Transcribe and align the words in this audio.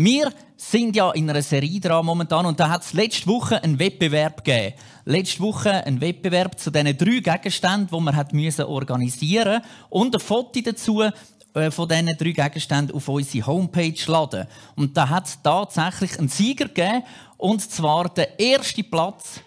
Wir 0.00 0.32
sind 0.56 0.94
ja 0.94 1.10
in 1.10 1.28
einer 1.28 1.42
Serie 1.42 1.80
dran 1.80 2.06
momentan 2.06 2.46
und 2.46 2.60
da 2.60 2.68
hat 2.68 2.84
es 2.84 2.92
letzte 2.92 3.26
Woche 3.26 3.60
einen 3.64 3.80
Wettbewerb 3.80 4.44
gegeben. 4.44 4.74
Letzte 5.04 5.40
Woche 5.40 5.72
einen 5.72 6.00
Wettbewerb 6.00 6.56
zu 6.60 6.70
diesen 6.70 6.96
drei 6.96 7.18
Gegenständen, 7.18 7.88
die 7.92 8.00
man 8.00 8.14
hat 8.14 8.32
müssen 8.32 8.66
organisieren 8.66 9.60
und 9.90 10.14
ein 10.14 10.20
Foto 10.20 10.60
dazu 10.60 11.02
äh, 11.02 11.72
von 11.72 11.88
diesen 11.88 12.16
drei 12.16 12.30
Gegenständen 12.30 12.94
auf 12.94 13.08
unsere 13.08 13.44
Homepage 13.48 14.00
laden. 14.06 14.46
Und 14.76 14.96
da 14.96 15.08
hat 15.08 15.26
es 15.26 15.42
tatsächlich 15.42 16.16
einen 16.16 16.28
Sieger 16.28 16.68
gegeben 16.68 17.02
und 17.36 17.60
zwar 17.68 18.08
der 18.08 18.38
erste 18.38 18.84
Platz 18.84 19.40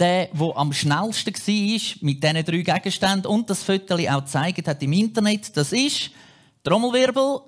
der, 0.00 0.26
der 0.26 0.56
am 0.56 0.72
schnellsten 0.72 1.32
war 1.32 1.96
mit 2.00 2.20
diesen 2.20 2.44
drei 2.44 2.62
Gegenständen 2.62 3.26
und 3.26 3.48
das 3.48 3.62
Foto 3.62 3.94
auch 3.94 4.24
gezeigt 4.24 4.66
hat 4.66 4.82
im 4.82 4.92
Internet, 4.92 5.56
das 5.56 5.72
ist 5.72 6.10
Trommelwirbel, 6.64 7.42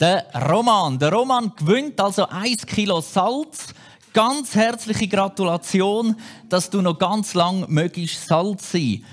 der 0.00 0.26
Roman. 0.48 0.98
Der 0.98 1.12
Roman 1.12 1.52
gewinnt 1.56 2.00
also 2.00 2.28
1 2.28 2.66
Kilo 2.66 3.00
Salz. 3.00 3.74
Ganz 4.12 4.54
herzliche 4.54 5.08
Gratulation, 5.08 6.16
dass 6.48 6.68
du 6.68 6.82
noch 6.82 6.98
ganz 6.98 7.34
lang 7.34 7.64
möglichst 7.68 8.26
Salz 8.26 8.72
sein 8.72 9.04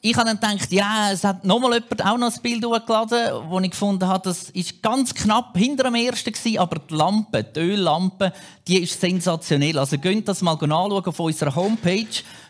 ich 0.00 0.16
habe 0.16 0.36
dann 0.40 0.56
gedacht, 0.56 0.72
ja, 0.72 1.10
es 1.12 1.24
hat 1.24 1.44
nochmal 1.44 1.74
jemand 1.74 2.04
auch 2.04 2.18
noch 2.18 2.32
ein 2.32 2.42
Bild 2.42 2.64
hochgeladen, 2.64 3.50
wo 3.50 3.58
ich 3.60 3.70
gefunden 3.70 4.06
habe, 4.06 4.28
das 4.28 4.50
ist 4.50 4.80
ganz 4.82 5.12
knapp 5.12 5.56
hinter 5.56 5.84
dem 5.84 5.96
ersten 5.96 6.32
gewesen, 6.32 6.58
aber 6.58 6.78
die 6.78 6.94
Lampe, 6.94 7.42
die 7.42 7.60
Öllampe, 7.60 8.32
die 8.66 8.78
ist 8.78 9.00
sensationell. 9.00 9.78
Also 9.78 9.98
könnt 9.98 10.28
das 10.28 10.40
mal 10.40 10.52
anschauen 10.52 11.04
auf 11.04 11.20
unserer 11.20 11.54
Homepage 11.54 12.06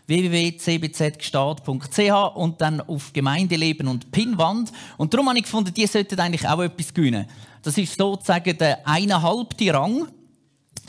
www.cbzgstaat.ch 0.08 2.34
und 2.34 2.60
dann 2.60 2.80
auf 2.80 3.12
Gemeindeleben 3.12 3.86
und 3.86 4.10
Pinnwand. 4.10 4.72
Und 4.96 5.14
darum 5.14 5.28
habe 5.28 5.38
ich 5.38 5.44
gefunden, 5.44 5.72
die 5.72 5.86
sollten 5.86 6.18
eigentlich 6.18 6.48
auch 6.48 6.60
etwas 6.60 6.92
gewinnen. 6.92 7.26
Das 7.62 7.78
ist 7.78 7.96
sozusagen 7.96 8.58
der 8.58 8.88
eineinhalbte 8.88 9.72
Rang. 9.72 10.08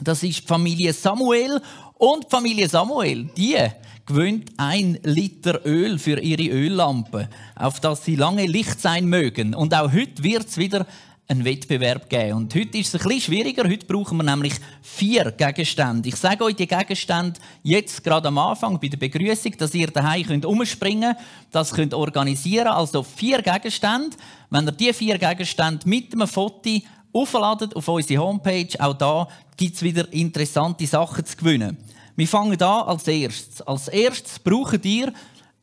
Das 0.01 0.23
ist 0.23 0.41
die 0.41 0.47
Familie 0.47 0.93
Samuel 0.93 1.61
und 1.95 2.23
die 2.23 2.29
Familie 2.29 2.69
Samuel, 2.69 3.29
die 3.35 3.57
gewöhnt 4.05 4.51
ein 4.57 4.97
Liter 5.03 5.63
Öl 5.65 5.99
für 5.99 6.19
ihre 6.19 6.51
Öllampe, 6.51 7.29
auf 7.55 7.79
das 7.79 8.05
sie 8.05 8.15
lange 8.15 8.47
Licht 8.47 8.81
sein 8.81 9.05
mögen. 9.05 9.53
Und 9.53 9.75
auch 9.75 9.91
heute 9.91 10.23
wird 10.23 10.47
es 10.47 10.57
wieder 10.57 10.87
einen 11.29 11.45
Wettbewerb 11.45 12.09
geben. 12.09 12.33
Und 12.33 12.55
heute 12.55 12.79
ist 12.79 12.93
es 12.93 13.01
ein 13.01 13.07
bisschen 13.07 13.21
schwieriger. 13.21 13.63
Heute 13.63 13.85
brauchen 13.85 14.17
wir 14.17 14.23
nämlich 14.23 14.53
vier 14.81 15.31
Gegenstände. 15.31 16.09
Ich 16.09 16.15
sage 16.15 16.43
euch 16.43 16.55
die 16.55 16.65
Gegenstände 16.65 17.39
jetzt 17.61 18.03
gerade 18.03 18.29
am 18.29 18.39
Anfang 18.39 18.79
bei 18.79 18.87
der 18.87 18.97
Begrüßung, 18.97 19.55
dass 19.57 19.75
ihr 19.75 19.87
daheim 19.87 20.25
könnt 20.25 20.45
umspringen, 20.45 21.15
das 21.51 21.71
könnt 21.71 21.93
organisieren. 21.93 22.67
Also 22.67 23.03
vier 23.03 23.43
Gegenstände. 23.43 24.17
Wenn 24.49 24.65
ihr 24.65 24.71
die 24.71 24.91
vier 24.91 25.19
Gegenstände 25.19 25.87
mit 25.87 26.11
einem 26.13 26.27
Foto 26.27 26.79
aufladet 27.13 27.75
auf 27.75 27.87
unsere 27.87 28.23
Homepage, 28.23 28.69
auch 28.79 28.93
da 28.93 29.27
gibt 29.55 29.75
es 29.75 29.83
wieder 29.83 30.11
interessante 30.11 30.87
Sachen 30.87 31.23
zu 31.25 31.37
gewinnen. 31.37 31.77
Wir 32.15 32.27
fangen 32.27 32.59
an 32.59 32.87
als 32.87 33.07
erstes. 33.07 33.61
Als 33.61 33.87
erstes 33.87 34.39
braucht 34.39 34.83
ihr 34.83 35.13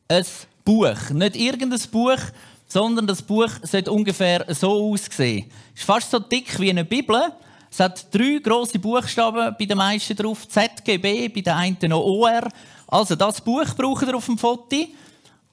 ein 0.07 0.25
Buch. 0.63 1.09
Nicht 1.11 1.35
irgendein 1.35 1.81
Buch, 1.91 2.19
sondern 2.67 3.07
das 3.07 3.21
Buch 3.21 3.49
sollte 3.63 3.91
ungefähr 3.91 4.45
so 4.53 4.91
aussehen. 4.91 5.49
Es 5.73 5.81
ist 5.81 5.85
fast 5.85 6.11
so 6.11 6.19
dick 6.19 6.59
wie 6.59 6.69
eine 6.69 6.85
Bibel. 6.85 7.31
Es 7.71 7.79
hat 7.79 8.13
drei 8.13 8.39
große 8.43 8.79
Buchstaben 8.79 9.55
bei 9.57 9.65
den 9.65 9.77
meisten 9.77 10.15
drauf. 10.15 10.47
ZGB, 10.47 11.29
bei 11.29 11.41
den 11.41 11.53
einen 11.53 11.77
noch 11.89 12.03
OR. 12.03 12.49
Also 12.87 13.15
das 13.15 13.41
Buch 13.41 13.73
braucht 13.75 14.07
ihr 14.07 14.15
auf 14.15 14.25
dem 14.25 14.37
Foto. 14.37 14.87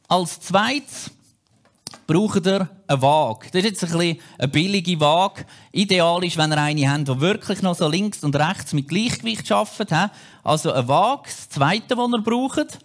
Als 0.09 0.41
zweites 0.41 1.11
braucht 2.07 2.47
ihr 2.47 2.69
eine 2.87 3.03
Waage. 3.03 3.47
Das 3.51 3.65
ist 3.65 3.71
jetzt 3.71 3.85
ein 3.85 3.99
bisschen 3.99 4.21
eine 4.39 4.49
billige 4.49 5.01
Waage. 5.01 5.45
Ideal 5.73 6.23
ist, 6.25 6.37
wenn 6.37 6.53
ihr 6.53 6.59
eine 6.59 6.91
habt, 6.91 7.09
die 7.09 7.21
wirklich 7.21 7.63
noch 7.63 7.75
so 7.75 7.89
links 7.89 8.23
und 8.23 8.37
rechts 8.37 8.73
mit 8.73 8.89
Gleichgewicht 8.89 9.51
arbeitet. 9.51 10.11
Also 10.43 10.73
eine 10.73 10.87
Waage. 10.87 11.25
Das 11.25 11.49
Zweite, 11.49 11.97
was 11.97 12.11
ihr 12.11 12.23
braucht. 12.23 12.79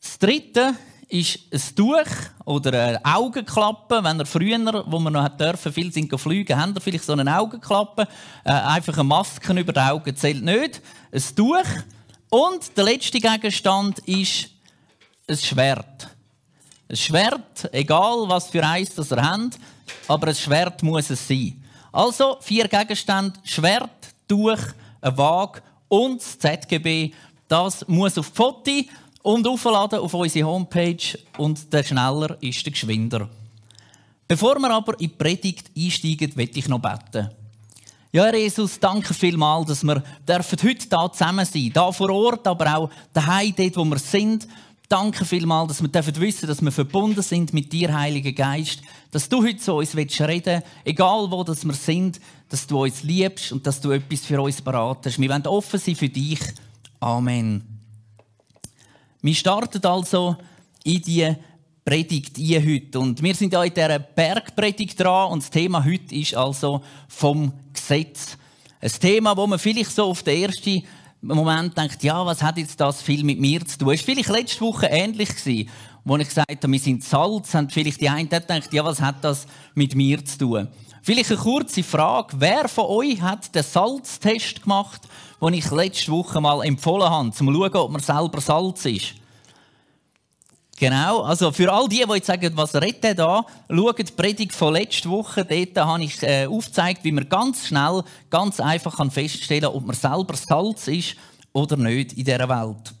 Das 0.00 0.18
Dritte 0.18 0.74
ist 1.08 1.38
ein 1.50 1.74
Tuch 1.74 2.06
oder 2.44 2.72
eine 2.72 3.04
Augenklappe. 3.04 4.02
Wenn 4.02 4.20
ihr 4.20 4.26
früher, 4.26 4.84
wo 4.86 4.98
wir 4.98 5.10
noch 5.10 5.28
dürfen, 5.28 5.72
viel 5.72 5.92
sind 5.92 6.14
fliegen, 6.20 6.60
habt 6.60 6.76
ihr 6.76 6.80
vielleicht 6.80 7.04
so 7.04 7.14
eine 7.14 7.38
Augenklappe. 7.38 8.06
Äh, 8.44 8.50
einfach 8.50 8.94
eine 8.94 9.04
Maske 9.04 9.52
über 9.58 9.72
die 9.72 9.80
Augen 9.80 10.14
zählt 10.16 10.44
nicht. 10.44 10.82
Ein 11.10 11.22
Tuch. 11.34 11.64
Und 12.30 12.76
der 12.76 12.84
letzte 12.84 13.20
Gegenstand 13.20 14.00
ist 14.00 14.50
ein 15.26 15.36
Schwert. 15.36 16.08
Ein 16.88 16.96
Schwert, 16.96 17.72
egal 17.72 18.24
was 18.28 18.48
für 18.48 18.66
eins 18.66 18.94
das 18.94 19.10
ihr 19.10 19.22
habt, 19.22 19.58
aber 20.06 20.28
ein 20.28 20.34
Schwert 20.34 20.82
muss 20.82 21.10
es 21.10 21.26
sein. 21.26 21.62
Also 21.90 22.36
vier 22.40 22.68
Gegenstände, 22.68 23.38
Schwert, 23.44 23.90
Tuch, 24.26 24.58
eine 25.00 25.16
Waage 25.16 25.62
und 25.88 26.20
das 26.20 26.38
ZGB. 26.38 27.12
Das 27.48 27.86
muss 27.88 28.18
auf 28.18 28.28
die 28.28 28.36
Foto 28.36 28.70
und 29.22 29.46
aufladen 29.46 30.00
auf 30.00 30.14
unsere 30.14 30.46
Homepage 30.46 31.18
und 31.36 31.72
der 31.72 31.82
schneller 31.82 32.36
ist 32.40 32.64
der 32.64 32.72
geschwinder. 32.72 33.28
Bevor 34.26 34.58
wir 34.58 34.70
aber 34.70 34.92
in 35.00 35.08
die 35.08 35.08
Predigt 35.08 35.70
einsteigen, 35.76 36.32
möchte 36.36 36.58
ich 36.58 36.68
noch 36.68 36.80
beten. 36.80 37.30
Ja, 38.10 38.24
Herr 38.24 38.36
Jesus, 38.36 38.80
danke 38.80 39.12
vielmals, 39.12 39.68
dass 39.68 39.84
wir 39.84 40.02
heute 40.26 40.56
hier 40.60 41.12
zusammen 41.12 41.44
sein 41.44 41.72
dürfen. 41.72 41.72
Hier 41.72 41.92
vor 41.92 42.10
Ort, 42.10 42.46
aber 42.46 42.76
auch 42.76 42.90
daheim, 43.12 43.54
dort, 43.56 43.76
wo 43.76 43.84
wir 43.84 43.98
sind. 43.98 44.48
Danke 44.88 45.26
vielmals, 45.26 45.68
dass 45.68 45.82
wir 45.82 45.88
dürfen 45.88 46.18
wissen, 46.18 46.46
dass 46.46 46.62
wir 46.62 46.72
verbunden 46.72 47.20
sind 47.20 47.52
mit 47.52 47.70
dir, 47.70 47.94
Heiliger 47.94 48.32
Geist. 48.32 48.80
Dass 49.10 49.28
du 49.28 49.42
heute 49.42 49.58
zu 49.58 49.74
uns 49.74 49.94
reden 49.94 50.16
willst, 50.18 50.66
egal 50.84 51.30
wo 51.30 51.44
das 51.44 51.66
wir 51.66 51.74
sind, 51.74 52.18
dass 52.48 52.66
du 52.66 52.82
uns 52.84 53.02
liebst 53.02 53.52
und 53.52 53.66
dass 53.66 53.80
du 53.80 53.90
etwas 53.90 54.20
für 54.20 54.40
uns 54.40 54.62
beratest. 54.62 55.20
Wir 55.20 55.28
wollen 55.28 55.46
offen 55.46 55.78
sein 55.78 55.94
für 55.94 56.08
dich. 56.08 56.40
Amen. 57.00 57.77
Wir 59.20 59.34
starten 59.34 59.84
also 59.84 60.36
in 60.84 61.02
die 61.02 61.34
Predigt 61.84 62.36
hier 62.36 62.64
heute. 62.64 63.00
Und 63.00 63.20
wir 63.20 63.34
sind 63.34 63.52
ja 63.52 63.64
in 63.64 63.74
dieser 63.74 63.98
Bergpredigt 63.98 65.00
dran 65.00 65.32
und 65.32 65.42
das 65.42 65.50
Thema 65.50 65.84
heute 65.84 66.14
ist 66.14 66.34
also 66.34 66.82
vom 67.08 67.52
Gesetz. 67.72 68.36
Ein 68.80 68.92
Thema, 68.92 69.36
wo 69.36 69.46
man 69.48 69.58
vielleicht 69.58 69.90
so 69.90 70.04
auf 70.04 70.22
den 70.22 70.42
ersten 70.42 70.84
Moment 71.20 71.76
denkt, 71.76 72.00
ja, 72.04 72.24
was 72.24 72.42
hat 72.42 72.58
jetzt 72.58 72.80
das 72.80 73.02
viel 73.02 73.24
mit 73.24 73.40
mir 73.40 73.64
zu 73.66 73.78
tun? 73.78 73.92
Es 73.92 74.06
war 74.06 74.14
vielleicht 74.14 74.28
letzte 74.28 74.60
Woche 74.60 74.86
ähnlich 74.86 75.30
gewesen, 75.30 75.68
wo 76.04 76.16
ich 76.16 76.28
gesagt 76.28 76.62
habe, 76.62 76.72
wir 76.72 76.78
sind 76.78 77.02
Salz, 77.02 77.54
haben 77.54 77.70
vielleicht 77.70 78.00
die 78.00 78.08
einen 78.08 78.28
gedacht, 78.28 78.72
ja, 78.72 78.84
was 78.84 79.00
hat 79.00 79.24
das 79.24 79.46
mit 79.74 79.96
mir 79.96 80.24
zu 80.24 80.38
tun? 80.38 80.68
Vielleicht 81.08 81.30
eine 81.30 81.40
kurze 81.40 81.82
Frage, 81.82 82.36
wer 82.38 82.68
von 82.68 82.84
euch 82.84 83.22
hat 83.22 83.54
den 83.54 83.62
Salztest 83.62 84.62
gemacht, 84.62 85.00
den 85.40 85.54
ich 85.54 85.70
letzte 85.70 86.12
Woche 86.12 86.38
mal 86.38 86.62
empfohlen 86.62 87.08
habe, 87.08 87.28
um 87.28 87.32
zu 87.32 87.44
schauen, 87.44 87.76
ob 87.76 87.90
man 87.92 88.02
selber 88.02 88.42
Salz 88.42 88.84
ist? 88.84 89.14
Genau, 90.78 91.22
also 91.22 91.50
für 91.50 91.72
all 91.72 91.88
die, 91.88 92.04
die 92.06 92.12
jetzt 92.12 92.26
sagen, 92.26 92.52
was 92.54 92.74
redet 92.74 93.02
er 93.04 93.14
da, 93.14 93.46
schaut 93.70 93.98
die 93.98 94.12
Predigt 94.12 94.52
von 94.52 94.74
letzter 94.74 95.08
Woche. 95.08 95.46
Dort 95.46 95.86
habe 95.86 96.04
ich 96.04 96.22
äh, 96.22 96.44
aufgezeigt, 96.44 97.02
wie 97.04 97.12
man 97.12 97.26
ganz 97.26 97.68
schnell, 97.68 98.04
ganz 98.28 98.60
einfach 98.60 98.98
kann 98.98 99.10
feststellen 99.10 99.62
kann, 99.62 99.76
ob 99.76 99.86
man 99.86 99.96
selber 99.96 100.36
Salz 100.36 100.88
ist 100.88 101.16
oder 101.54 101.78
nicht 101.78 102.12
in 102.18 102.24
dieser 102.26 102.50
Welt. 102.50 102.92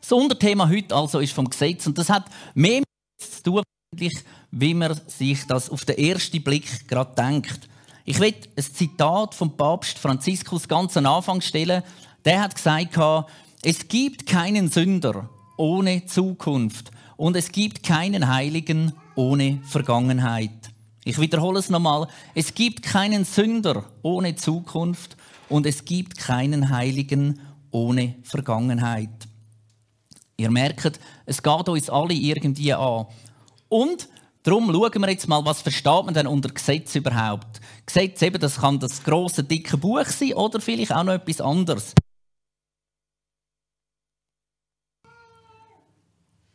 Das 0.00 0.10
Unterthema 0.10 0.66
heute 0.66 0.96
also 0.96 1.18
ist 1.18 1.34
vom 1.34 1.50
Gesetz 1.50 1.86
und 1.86 1.98
das 1.98 2.08
hat 2.08 2.24
mehr 2.54 2.78
mit 2.78 2.86
zu 3.18 3.42
tun, 3.42 3.62
wie 4.50 4.74
man 4.74 4.98
sich 5.06 5.46
das 5.46 5.70
auf 5.70 5.84
den 5.84 5.98
ersten 5.98 6.42
Blick 6.42 6.88
gerade 6.88 7.14
denkt. 7.14 7.68
Ich 8.04 8.18
will 8.20 8.34
ein 8.56 8.62
Zitat 8.62 9.34
vom 9.34 9.56
Papst 9.56 9.98
Franziskus 9.98 10.66
ganz 10.66 10.96
am 10.96 11.06
Anfang 11.06 11.40
stellen. 11.40 11.82
Der 12.24 12.42
hat 12.42 12.54
gesagt, 12.54 12.98
es 13.62 13.88
gibt 13.88 14.26
keinen 14.26 14.70
Sünder, 14.70 15.28
ohne 15.56 16.06
Zukunft 16.06 16.90
und 17.16 17.36
es 17.36 17.52
gibt 17.52 17.82
keinen 17.82 18.28
Heiligen 18.28 18.92
ohne 19.14 19.60
Vergangenheit. 19.64 20.70
Ich 21.04 21.18
wiederhole 21.20 21.58
es 21.58 21.70
nochmal. 21.70 22.06
Es 22.34 22.54
gibt 22.54 22.82
keinen 22.82 23.24
Sünder 23.24 23.84
ohne 24.02 24.36
Zukunft 24.36 25.16
und 25.48 25.66
es 25.66 25.84
gibt 25.84 26.18
keinen 26.18 26.70
Heiligen 26.70 27.40
ohne 27.70 28.14
Vergangenheit. 28.22 29.10
Ihr 30.36 30.50
merkt, 30.50 31.00
es 31.26 31.42
geht 31.42 31.68
uns 31.68 31.90
alle 31.90 32.14
irgendwie 32.14 32.72
an. 32.72 33.06
Und 33.68 34.08
darum 34.48 34.72
schauen 34.72 35.02
wir 35.02 35.10
jetzt 35.10 35.28
mal, 35.28 35.44
was 35.44 35.60
versteht 35.62 36.04
man 36.04 36.14
denn 36.14 36.26
unter 36.26 36.48
Gesetz 36.48 36.94
überhaupt? 36.94 37.60
Gesetz 37.84 38.22
eben, 38.22 38.40
das 38.40 38.60
kann 38.60 38.78
das 38.78 39.02
große 39.04 39.44
dicke 39.44 39.76
Buch 39.76 40.06
sein 40.06 40.34
oder 40.34 40.60
vielleicht 40.60 40.92
auch 40.92 41.04
noch 41.04 41.12
etwas 41.12 41.40
anderes. 41.40 41.94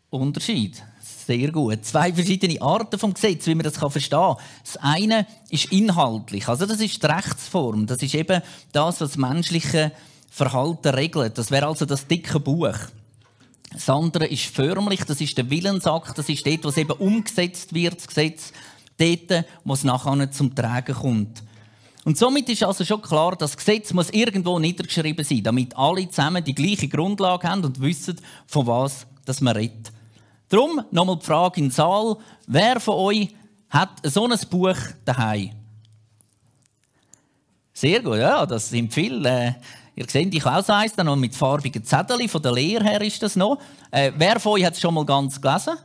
Unterschied. 0.10 0.84
Sehr 1.01 1.51
gut. 1.51 1.86
Zwei 1.86 2.12
verschiedene 2.12 2.62
Arten 2.62 3.00
vom 3.00 3.13
Gesetz, 3.13 3.48
wie 3.48 3.56
man 3.56 3.63
das 3.63 3.78
verstehen 3.78 4.19
kann. 4.19 4.38
Das 4.63 4.78
eine 4.78 5.25
ist 5.50 5.72
inhaltlich, 5.72 6.48
also 6.48 6.66
das 6.66 6.80
ist 6.81 7.01
die 7.01 7.07
Rechtsform. 7.07 7.88
Das 7.88 8.01
ist 8.01 8.13
eben 8.13 8.42
das, 8.72 9.01
was 9.01 9.18
menschliche 9.18 9.92
Verhalten 10.30 10.90
regelt. 10.90 11.38
Das 11.38 11.51
wäre 11.51 11.68
also 11.68 11.86
das 11.86 12.07
dicke 12.07 12.40
Buch. 12.40 12.75
Das 13.74 13.90
andere 13.90 14.28
ist 14.28 14.46
förmlich, 14.46 15.04
das 15.04 15.20
ist 15.20 15.38
der 15.38 15.50
Willensakt, 15.50 16.18
das 16.18 16.30
ist 16.30 16.46
dort, 16.46 16.64
was 16.64 16.78
eben 16.78 16.92
umgesetzt 16.92 17.74
wird, 17.74 17.98
das 17.98 18.08
Gesetz, 18.08 18.54
dort, 18.98 19.46
wo 19.64 19.74
es 19.74 19.84
nachher 19.84 20.31
zum 20.31 20.54
Tragen 20.54 20.96
kommt. 20.96 21.44
Und 22.06 22.18
somit 22.18 22.50
ist 22.50 22.64
also 22.64 22.84
schon 22.84 23.02
klar, 23.02 23.36
das 23.36 23.56
Gesetz 23.56 23.94
muss 23.94 24.10
irgendwo 24.10 24.60
niedergeschrieben 24.60 25.24
sein, 25.24 25.44
damit 25.44 25.75
alle 25.78 26.08
zusammen 26.10 26.44
die 26.44 26.54
gleiche 26.54 26.88
Grundlage 26.88 27.48
haben 27.48 27.64
und 27.64 27.81
wissen, 27.81 28.20
von 28.46 28.68
was 28.68 29.08
das 29.25 29.42
man 29.42 29.56
redet. 29.56 29.92
Darum 30.50 30.81
nochmal 30.92 31.18
die 31.18 31.26
Frage 31.26 31.62
in 31.62 31.68
den 31.68 31.72
Saal, 31.72 32.18
wer 32.46 32.80
von 32.80 32.96
euch 32.96 33.30
hat 33.69 34.02
so 34.04 34.28
ein 34.28 34.38
Buch 34.50 34.78
daheim? 35.06 35.52
Sehr 37.74 38.02
gut, 38.02 38.18
ja, 38.18 38.46
das 38.46 38.69
sind 38.69 38.94
viele. 38.94 39.56
Ihr 39.95 40.06
seht, 40.10 40.34
ich 40.34 40.45
auch 40.45 40.63
so 40.63 40.74
eins, 40.74 40.94
dann 40.94 41.06
noch 41.06 41.16
mit 41.16 41.36
farbigen 41.36 41.84
Zetteln, 41.84 42.28
von 42.28 42.42
der 42.42 42.54
Lehre 42.54 42.84
her 42.84 43.01
ist 43.01 43.22
das 43.22 43.36
noch. 43.36 43.60
Äh, 43.92 44.12
wer 44.18 44.40
von 44.40 44.54
euch 44.54 44.66
hat 44.66 44.74
es 44.74 44.81
schon 44.81 44.94
mal 44.94 45.06
ganz 45.06 45.40
gelesen? 45.40 45.78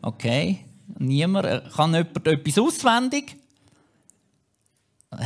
Okay, 0.00 0.60
niemand. 0.98 1.46
Äh, 1.46 1.62
kann 1.74 1.94
jemand 1.94 2.26
etwas 2.26 2.58
auswendig? 2.58 3.36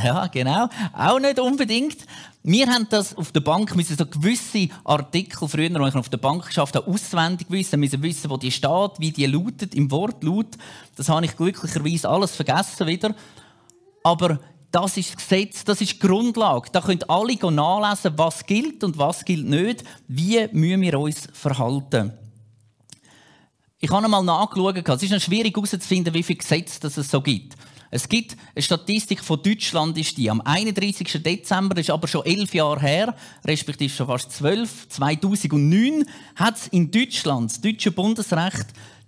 Ja, 0.03 0.27
genau. 0.27 0.67
Auch 0.93 1.19
nicht 1.19 1.39
unbedingt. 1.39 1.97
Wir 2.43 2.67
haben 2.67 2.87
das 2.89 3.15
auf 3.15 3.31
der 3.31 3.39
Bank 3.39 3.75
müssen 3.75 3.97
so 3.97 4.05
gewisse 4.05 4.67
Artikel 4.83 5.47
früher, 5.47 5.79
als 5.79 5.93
ich 5.93 5.99
auf 5.99 6.09
der 6.09 6.17
Bank 6.17 6.45
geschafft 6.45 6.75
habe, 6.75 6.87
auswendig 6.87 7.47
wissen, 7.49 7.79
müssen 7.79 8.03
wissen, 8.03 8.29
wo 8.29 8.37
die 8.37 8.51
steht, 8.51 8.91
wie 8.99 9.11
die 9.11 9.25
lautet, 9.25 9.73
im 9.75 9.89
Wortlaut. 9.89 10.57
Das 10.95 11.07
habe 11.07 11.25
ich 11.25 11.35
glücklicherweise 11.37 12.09
alles 12.09 12.35
vergessen 12.35 12.87
wieder. 12.87 13.15
Aber 14.03 14.39
das 14.71 14.97
ist 14.97 15.09
das 15.09 15.17
Gesetz, 15.17 15.63
das 15.63 15.81
ist 15.81 15.93
die 15.93 15.99
Grundlage. 15.99 16.69
Da 16.71 16.81
könnt 16.81 17.09
alle 17.09 17.35
nachlesen, 17.51 18.17
was 18.17 18.45
gilt 18.45 18.83
und 18.83 18.97
was 18.97 19.23
gilt 19.23 19.47
nicht. 19.47 19.83
Wie 20.07 20.47
müssen 20.51 20.81
wir 20.81 20.99
uns 20.99 21.27
verhalten? 21.33 22.13
Ich 23.79 23.91
habe 23.91 24.05
einmal 24.05 24.23
nachgeschaut. 24.23 24.87
Es 24.87 25.03
ist 25.03 25.11
noch 25.11 25.21
schwierig 25.21 25.55
herauszufinden, 25.55 26.11
wie 26.13 26.23
viele 26.23 26.39
Gesetze 26.39 26.87
es 26.87 26.95
so 26.95 27.21
gibt. 27.21 27.55
Es 27.89 28.09
gibt 28.09 28.35
eine 28.53 28.61
Statistik 28.61 29.23
von 29.23 29.41
Deutschland, 29.41 29.97
ist 29.97 30.17
die 30.17 30.29
am 30.29 30.41
31. 30.41 31.23
Dezember, 31.23 31.73
das 31.73 31.85
ist 31.85 31.89
aber 31.89 32.09
schon 32.09 32.25
elf 32.25 32.53
Jahre 32.53 32.81
her, 32.81 33.15
respektive 33.45 33.93
schon 33.93 34.07
fast 34.07 34.33
zwölf, 34.33 34.89
2009, 34.89 36.03
hat 36.35 36.57
es 36.57 36.67
in 36.67 36.91
Deutschland, 36.91 37.49
das 37.49 37.61
deutsche 37.61 37.91
Bundesrecht, 37.91 38.65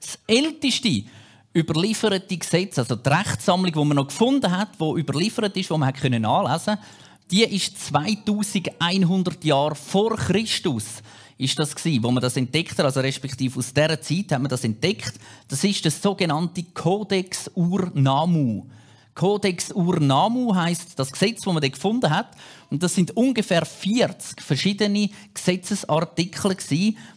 Das 0.00 0.18
älteste 0.26 1.04
überlieferte 1.54 2.36
Gesetz, 2.36 2.78
also 2.78 2.96
die 2.96 3.08
Rechtssammlung, 3.08 3.72
die 3.72 3.84
man 3.84 3.96
noch 3.96 4.08
gefunden 4.08 4.50
hat, 4.50 4.70
wo 4.78 4.96
überliefert 4.96 5.56
ist, 5.56 5.70
wo 5.70 5.76
man 5.76 5.92
können 5.92 6.24
anlesen, 6.24 6.78
die 7.30 7.44
ist 7.44 7.78
2100 7.86 9.44
Jahre 9.44 9.74
vor 9.74 10.16
Christus 10.16 11.02
ist 11.38 11.58
das 11.58 11.74
gewesen, 11.74 12.02
wo 12.04 12.10
man 12.10 12.22
das 12.22 12.36
entdeckt 12.36 12.78
hat, 12.78 12.84
also 12.84 13.00
respektive 13.00 13.58
aus 13.58 13.72
dieser 13.72 14.00
Zeit 14.00 14.32
hat 14.32 14.40
man 14.40 14.48
das 14.48 14.64
entdeckt. 14.64 15.14
Das 15.48 15.64
ist 15.64 15.84
das 15.84 16.00
sogenannte 16.00 16.62
Codex 16.74 17.50
Urnamu. 17.54 18.66
Codex 19.14 19.72
Urnamu 19.72 20.54
heißt 20.54 20.98
das 20.98 21.12
Gesetz, 21.12 21.42
das 21.42 21.52
man 21.52 21.60
da 21.60 21.68
gefunden 21.68 22.08
hat, 22.08 22.30
und 22.70 22.82
das 22.82 22.94
sind 22.94 23.14
ungefähr 23.16 23.66
40 23.66 24.40
verschiedene 24.40 25.10
Gesetzesartikel 25.34 26.56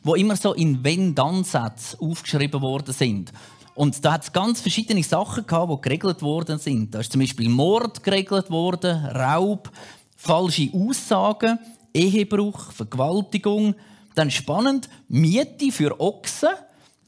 wo 0.03 0.15
immer 0.15 0.35
so 0.35 0.53
in 0.53 0.83
Wenn-Dann-Sätzen 0.83 1.99
aufgeschrieben 1.99 2.61
worden 2.61 2.93
sind. 2.93 3.31
Und 3.75 4.03
da 4.03 4.13
hat 4.13 4.23
es 4.23 4.31
ganz 4.31 4.61
verschiedene 4.61 5.03
Sachen 5.03 5.45
gehabt, 5.45 5.71
die 5.71 5.81
geregelt 5.81 6.21
worden 6.21 6.57
sind. 6.57 6.95
Da 6.95 7.01
ist 7.01 7.11
zum 7.11 7.19
Beispiel 7.19 7.49
Mord 7.49 8.03
geregelt 8.03 8.49
worden, 8.49 9.05
Raub, 9.05 9.69
falsche 10.15 10.69
Aussagen, 10.73 11.59
Ehebruch, 11.93 12.71
Vergewaltigung, 12.71 13.75
dann 14.15 14.31
spannend, 14.31 14.89
Miete 15.09 15.71
für 15.71 15.99
Ochsen 15.99 16.49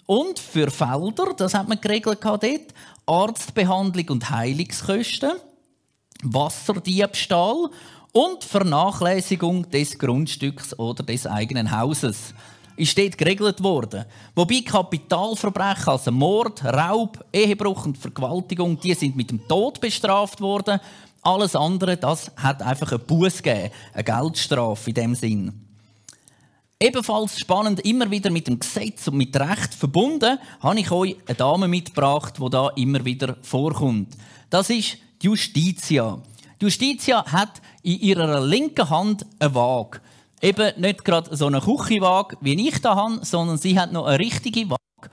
und 0.06 0.40
für 0.40 0.70
Felder, 0.70 1.34
das 1.36 1.54
hat 1.54 1.70
man 1.70 1.80
geregelt 1.80 2.20
dort. 2.24 2.44
Arztbehandlung 3.06 4.10
und 4.10 4.30
Heilungskosten, 4.30 5.32
Wasserdiebstahl 6.24 7.70
und 8.12 8.44
Vernachlässigung 8.44 9.70
des 9.70 9.98
Grundstücks 9.98 10.78
oder 10.78 11.04
des 11.04 11.26
eigenen 11.26 11.72
Hauses 11.72 12.34
ist 12.78 12.98
dort 12.98 13.18
geregelt 13.18 13.62
worden. 13.62 14.06
Wobei 14.36 14.62
Kapitalverbrechen, 14.62 15.90
also 15.90 16.12
Mord, 16.12 16.64
Raub, 16.64 17.26
Ehebruch 17.34 17.86
und 17.86 17.98
Vergewaltigung, 17.98 18.80
die 18.80 18.94
sind 18.94 19.16
mit 19.16 19.32
dem 19.32 19.46
Tod 19.48 19.82
bestraft 19.82 20.40
worden. 20.40 20.80
Alles 21.22 21.56
andere, 21.56 21.98
das 21.98 22.32
hat 22.38 22.62
einfach 22.62 22.92
einen 22.92 23.06
Buß 23.06 23.44
gegeben, 23.44 23.72
eine 23.94 24.04
Geldstrafe 24.04 24.90
in 24.90 24.94
dem 24.94 25.16
Sinn. 25.16 25.68
Ebenfalls 26.80 27.40
spannend, 27.40 27.80
immer 27.82 28.10
wieder 28.12 28.30
mit 28.30 28.48
dem 28.48 28.60
Gesetz 28.60 29.08
und 29.08 29.18
mit 29.18 29.36
Recht 29.36 29.74
verbunden, 29.74 30.38
habe 30.60 30.80
ich 30.80 30.92
euch 30.92 31.18
eine 31.26 31.36
Dame 31.36 31.68
mitgebracht, 31.68 32.36
die 32.40 32.50
da 32.52 32.70
immer 32.76 33.04
wieder 33.04 33.36
vorkommt. 33.42 34.16
Das 34.52 34.70
ist 34.70 34.98
die 35.22 35.26
Justitia. 35.26 36.20
Die 36.62 36.66
Justitia 36.66 37.26
hat 37.26 37.62
in 37.82 38.00
ihrer 38.00 38.40
linken 38.42 38.90
Hand 38.90 39.26
eine 39.40 39.56
Waage. 39.56 40.02
Eben 40.42 40.80
nicht 40.80 41.04
gerade 41.04 41.36
so 41.36 41.48
eine 41.48 41.62
Küchenwaage, 41.62 42.38
wie 42.42 42.68
ich 42.68 42.80
da 42.82 42.96
habe, 42.96 43.26
sondern 43.26 43.58
sie 43.58 43.80
hat 43.80 43.92
noch 43.92 44.06
eine 44.06 44.20
richtige 44.20 44.70
Waage. 44.70 45.12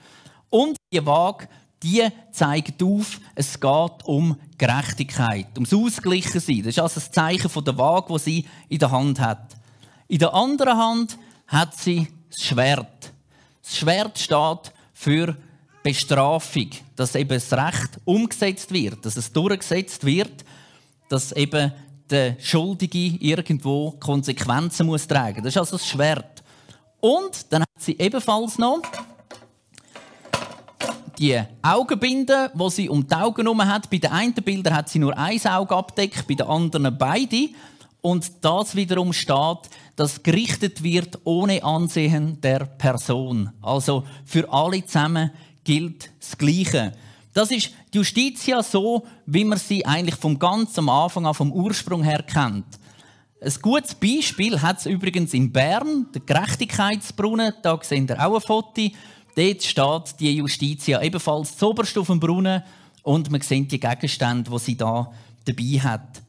Und 0.51 0.77
die 0.93 1.05
Waage, 1.05 1.49
die 1.83 2.07
zeigt 2.33 2.83
auf, 2.83 3.21
es 3.35 3.59
geht 3.59 4.05
um 4.05 4.37
Gerechtigkeit, 4.59 5.49
ums 5.55 5.73
Ausgleichen 5.73 6.33
Das 6.35 6.49
ist 6.49 6.79
also 6.79 6.95
das 6.95 7.11
Zeichen 7.11 7.51
von 7.51 7.65
der 7.65 7.77
Waage, 7.77 8.13
die 8.13 8.19
sie 8.19 8.47
in 8.69 8.79
der 8.79 8.91
Hand 8.91 9.21
hat. 9.21 9.57
In 10.09 10.19
der 10.19 10.35
anderen 10.35 10.77
Hand 10.77 11.19
hat 11.47 11.77
sie 11.77 12.09
das 12.31 12.43
Schwert. 12.43 13.13
Das 13.63 13.77
Schwert 13.77 14.19
steht 14.19 14.73
für 14.93 15.37
Bestrafung, 15.83 16.71
dass 16.97 17.15
eben 17.15 17.29
das 17.29 17.53
Recht 17.53 18.01
umgesetzt 18.05 18.73
wird, 18.73 19.05
dass 19.05 19.17
es 19.17 19.33
durchgesetzt 19.33 20.05
wird, 20.05 20.45
dass 21.11 21.33
eben 21.33 21.73
der 22.11 22.37
Schuldige 22.39 23.17
irgendwo 23.19 23.93
Konsequenzen 23.93 24.87
muss 24.87 25.07
tragen. 25.07 25.43
Das 25.43 25.55
ist 25.55 25.59
also 25.59 25.77
das 25.77 25.87
Schwert. 25.87 26.43
Und 27.01 27.53
dann 27.53 27.63
hat 27.63 27.69
sie 27.79 27.99
ebenfalls 27.99 28.59
noch 28.59 28.81
die 31.19 31.41
Augenbinde, 31.63 32.51
wo 32.55 32.69
sie 32.69 32.89
um 32.89 33.07
die 33.07 33.15
Augen 33.15 33.43
herum 33.43 33.65
hat. 33.65 33.89
Bei 33.91 33.99
den 33.99 34.11
einen 34.11 34.35
Bildern 34.35 34.75
hat 34.75 34.89
sie 34.89 34.99
nur 34.99 35.17
ein 35.17 35.41
Auge 35.47 35.75
abdeckt, 35.77 36.27
bei 36.27 36.35
den 36.35 36.47
anderen 36.47 36.97
beide. 36.99 37.51
Und 38.01 38.45
das 38.45 38.75
wiederum 38.75 39.13
steht, 39.13 39.71
dass 39.97 40.23
gerichtet 40.23 40.83
wird 40.83 41.19
ohne 41.25 41.63
Ansehen 41.63 42.41
der 42.41 42.67
Person. 42.67 43.51
Also 43.63 44.05
für 44.25 44.53
alle 44.53 44.85
zusammen 44.85 45.31
gilt 45.63 46.11
das 46.21 46.37
Gleiche. 46.37 46.93
Das 47.35 47.51
ist 47.51 47.71
die 47.93 47.99
Justitia 47.99 48.63
so, 48.63 49.05
wie 49.27 49.45
man 49.45 49.59
sie 49.59 49.85
eigentlich 49.85 50.15
vom 50.15 50.39
ganzen 50.39 50.89
Anfang 50.89 51.27
an, 51.27 51.35
vom 51.35 51.53
Ursprung 51.53 52.05
her 52.05 52.23
kennt. 52.23 52.65
Ein 53.43 53.55
gutes 53.61 53.95
Beispiel 53.95 54.63
hat 54.63 54.79
es 54.79 54.87
übrigens 54.87 55.35
in 55.35 55.53
Bern, 55.53 56.07
der 56.15 56.23
Gerechtigkeitsbrunnen. 56.23 57.53
Da 57.63 57.79
sehen 57.83 58.07
ihr 58.09 58.25
auch 58.25 58.37
ein 58.37 58.41
Foto. 58.41 58.89
Dort 59.37 59.63
steht 59.65 60.21
die 60.21 60.37
Justitia 60.37 61.03
ebenfalls 61.03 61.59
zuoberst 61.59 61.99
auf 61.99 62.07
dem 62.07 62.21
Brunnen 62.21 62.63
und 63.03 63.31
man 63.31 63.41
sieht 63.41 63.73
die 63.73 63.81
Gegenstände, 63.81 64.49
die 64.49 64.59
sie 64.61 64.77
da 64.77 65.11
dabei 65.45 65.81
hat. 65.83 66.23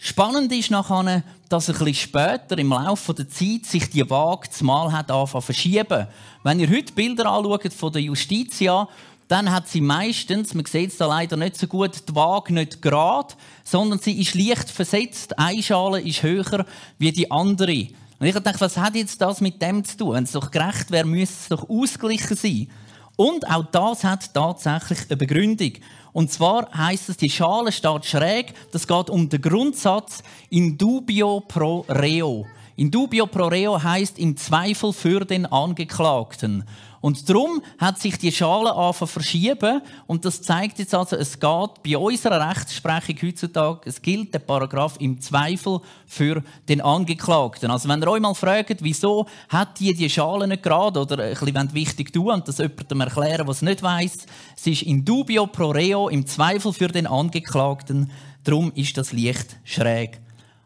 Spannend 0.00 0.52
ist 0.52 0.70
nachher, 0.70 1.24
dass 1.48 1.68
ein 1.68 1.72
bisschen 1.72 1.94
später 1.94 2.56
im 2.56 2.68
Laufe 2.68 3.12
der 3.12 3.28
Zeit 3.28 3.66
sich 3.66 3.90
die 3.90 4.08
Waage 4.08 4.48
zumal 4.48 4.92
hat 4.92 5.10
angefangen 5.10 5.42
verschieben. 5.42 6.06
Wenn 6.44 6.60
ihr 6.60 6.70
heute 6.70 6.92
Bilder 6.92 7.26
anschaut 7.26 7.72
von 7.72 7.92
der 7.92 8.02
Justitia, 8.02 8.88
dann 9.28 9.50
hat 9.50 9.68
sie 9.68 9.82
meistens, 9.82 10.54
man 10.54 10.64
sieht 10.64 10.90
es 10.90 10.96
da 10.96 11.06
leider 11.06 11.36
nicht 11.36 11.56
so 11.56 11.66
gut, 11.66 12.08
die 12.08 12.14
Waage 12.14 12.54
nicht 12.54 12.80
gerade, 12.80 13.34
sondern 13.62 13.98
sie 13.98 14.20
ist 14.20 14.34
leicht 14.34 14.70
versetzt. 14.70 15.38
Eine 15.38 15.62
Schale 15.62 16.00
ist 16.00 16.22
höher 16.22 16.64
wie 16.98 17.12
die 17.12 17.30
andere. 17.30 17.88
Und 18.18 18.26
ich 18.26 18.34
dachte, 18.34 18.60
was 18.60 18.78
hat 18.78 18.96
jetzt 18.96 19.20
das 19.20 19.40
mit 19.42 19.60
dem 19.60 19.84
zu 19.84 19.98
tun? 19.98 20.14
Wenn 20.14 20.24
es 20.24 20.32
doch 20.32 20.50
gerecht 20.50 20.90
wäre, 20.90 21.06
müsste 21.06 21.36
es 21.40 21.48
doch 21.48 21.68
ausgeglichen 21.68 22.36
sein. 22.36 22.70
Und 23.16 23.48
auch 23.50 23.66
das 23.70 24.02
hat 24.02 24.32
tatsächlich 24.32 25.00
eine 25.08 25.16
Begründung. 25.16 25.72
Und 26.12 26.32
zwar 26.32 26.72
heißt 26.72 27.10
es, 27.10 27.16
die 27.16 27.30
Schale 27.30 27.70
steht 27.70 28.06
schräg. 28.06 28.54
Das 28.72 28.86
geht 28.86 29.10
um 29.10 29.28
den 29.28 29.42
Grundsatz 29.42 30.22
in 30.50 30.78
dubio 30.78 31.40
pro 31.40 31.84
reo. 31.88 32.46
In 32.78 32.92
dubio 32.92 33.26
pro 33.26 33.48
reo 33.48 33.82
heißt 33.82 34.20
im 34.20 34.36
Zweifel 34.36 34.92
für 34.92 35.24
den 35.24 35.46
Angeklagten. 35.46 36.62
Und 37.00 37.28
darum 37.28 37.60
hat 37.76 37.98
sich 37.98 38.18
die 38.18 38.30
Schale 38.30 38.72
angefangen 38.72 39.10
verschieben. 39.10 39.82
Und 40.06 40.24
das 40.24 40.42
zeigt 40.42 40.78
jetzt 40.78 40.94
also, 40.94 41.16
es 41.16 41.40
geht 41.40 41.82
bei 41.84 41.98
unserer 41.98 42.48
Rechtsprechung 42.48 43.16
heutzutage, 43.20 43.80
es 43.84 44.00
gilt 44.00 44.32
der 44.32 44.38
Paragraph 44.38 44.94
im 45.00 45.20
Zweifel 45.20 45.80
für 46.06 46.40
den 46.68 46.80
Angeklagten. 46.80 47.72
Also 47.72 47.88
wenn 47.88 48.00
ihr 48.00 48.06
euch 48.06 48.20
mal 48.20 48.34
fragt, 48.34 48.80
wieso 48.80 49.26
hat 49.48 49.80
die 49.80 49.92
die 49.92 50.08
Schale 50.08 50.46
nicht 50.46 50.62
gerade 50.62 51.00
oder 51.00 51.18
ein 51.18 51.34
bisschen 51.34 51.74
wichtig 51.74 52.12
tun 52.12 52.30
und 52.30 52.46
das 52.46 52.58
jemandem 52.58 53.00
erklären, 53.00 53.48
was 53.48 53.60
nicht 53.60 53.82
weiß, 53.82 54.18
es 54.56 54.66
ist 54.68 54.82
in 54.82 55.04
dubio 55.04 55.48
pro 55.48 55.70
reo, 55.70 56.08
im 56.08 56.28
Zweifel 56.28 56.72
für 56.72 56.86
den 56.86 57.08
Angeklagten. 57.08 58.12
Darum 58.44 58.70
ist 58.76 58.96
das 58.96 59.10
Licht 59.10 59.56
schräg. 59.64 60.20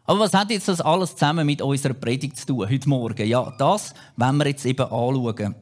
Aber 0.05 0.19
was 0.19 0.33
hat 0.33 0.51
jetzt 0.51 0.67
das 0.67 0.81
alles 0.81 1.13
zusammen 1.15 1.45
mit 1.45 1.61
unserer 1.61 1.93
Predigt 1.93 2.37
zu 2.37 2.47
tun 2.47 2.69
heute 2.69 2.89
Morgen? 2.89 3.25
Ja, 3.25 3.53
das 3.57 3.93
wollen 4.17 4.37
wir 4.37 4.47
jetzt 4.47 4.65
eben 4.65 4.83
anschauen. 4.83 5.55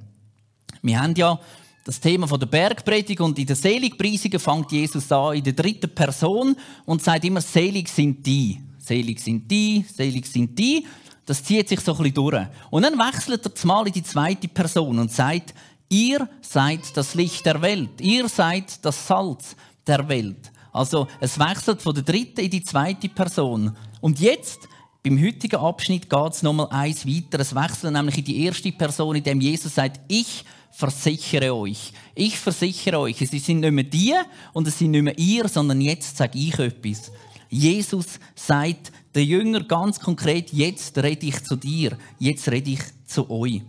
Wir 0.81 0.99
haben 0.99 1.13
ja 1.15 1.39
das 1.83 1.99
Thema 1.99 2.27
von 2.27 2.39
der 2.39 2.47
Bergpredigt 2.47 3.21
und 3.21 3.37
in 3.37 3.45
der 3.45 3.55
Seligpreisungen 3.55 4.39
fängt 4.39 4.71
Jesus 4.71 5.11
an 5.11 5.35
in 5.35 5.43
der 5.43 5.53
dritten 5.53 5.93
Person 5.93 6.55
und 6.85 7.03
sagt 7.03 7.25
immer, 7.25 7.41
selig 7.41 7.87
sind 7.89 8.25
die. 8.25 8.59
Selig 8.79 9.19
sind 9.19 9.49
die, 9.49 9.85
selig 9.93 10.25
sind 10.25 10.57
die. 10.57 10.87
Das 11.25 11.43
zieht 11.43 11.69
sich 11.69 11.79
so 11.79 11.91
ein 11.91 11.97
bisschen 11.99 12.13
durch. 12.15 12.47
Und 12.71 12.83
dann 12.83 12.97
wechselt 12.97 13.45
er 13.45 13.67
mal 13.67 13.85
in 13.85 13.93
die 13.93 14.03
zweite 14.03 14.47
Person 14.47 14.97
und 14.97 15.11
sagt, 15.11 15.53
ihr 15.87 16.27
seid 16.41 16.97
das 16.97 17.13
Licht 17.13 17.45
der 17.45 17.61
Welt. 17.61 18.01
Ihr 18.01 18.27
seid 18.27 18.83
das 18.83 19.07
Salz 19.07 19.55
der 19.85 20.07
Welt. 20.09 20.50
Also 20.71 21.07
es 21.19 21.37
wechselt 21.37 21.81
von 21.81 21.93
der 21.93 22.03
dritten 22.03 22.41
in 22.41 22.49
die 22.49 22.63
zweite 22.63 23.09
Person. 23.09 23.75
Und 23.99 24.19
jetzt 24.19 24.67
beim 25.03 25.21
heutigen 25.21 25.59
Abschnitt 25.59 26.09
geht 26.09 26.33
es 26.33 26.43
nochmal 26.43 26.67
eins 26.69 27.05
weiter. 27.05 27.39
Es 27.39 27.55
wechselt 27.55 27.93
nämlich 27.93 28.19
in 28.19 28.23
die 28.23 28.45
erste 28.45 28.71
Person, 28.71 29.15
in 29.15 29.23
dem 29.23 29.41
Jesus 29.41 29.75
sagt, 29.75 29.99
ich 30.07 30.45
versichere 30.71 31.53
euch. 31.53 31.91
Ich 32.15 32.37
versichere 32.37 32.99
euch. 32.99 33.21
Es 33.21 33.31
sind 33.31 33.59
nicht 33.59 33.71
mehr 33.71 33.83
die 33.83 34.13
und 34.53 34.67
es 34.67 34.77
sind 34.77 34.91
nicht 34.91 35.03
mehr 35.03 35.17
ihr, 35.17 35.47
sondern 35.47 35.81
jetzt 35.81 36.17
sage 36.17 36.37
ich 36.37 36.57
etwas. 36.57 37.11
Jesus 37.49 38.19
sagt 38.35 38.91
der 39.13 39.25
Jünger 39.25 39.63
ganz 39.63 39.99
konkret, 39.99 40.53
jetzt 40.53 40.97
rede 40.97 41.25
ich 41.25 41.43
zu 41.43 41.57
dir, 41.57 41.97
jetzt 42.17 42.47
rede 42.49 42.71
ich 42.71 42.81
zu 43.05 43.29
euch. 43.29 43.61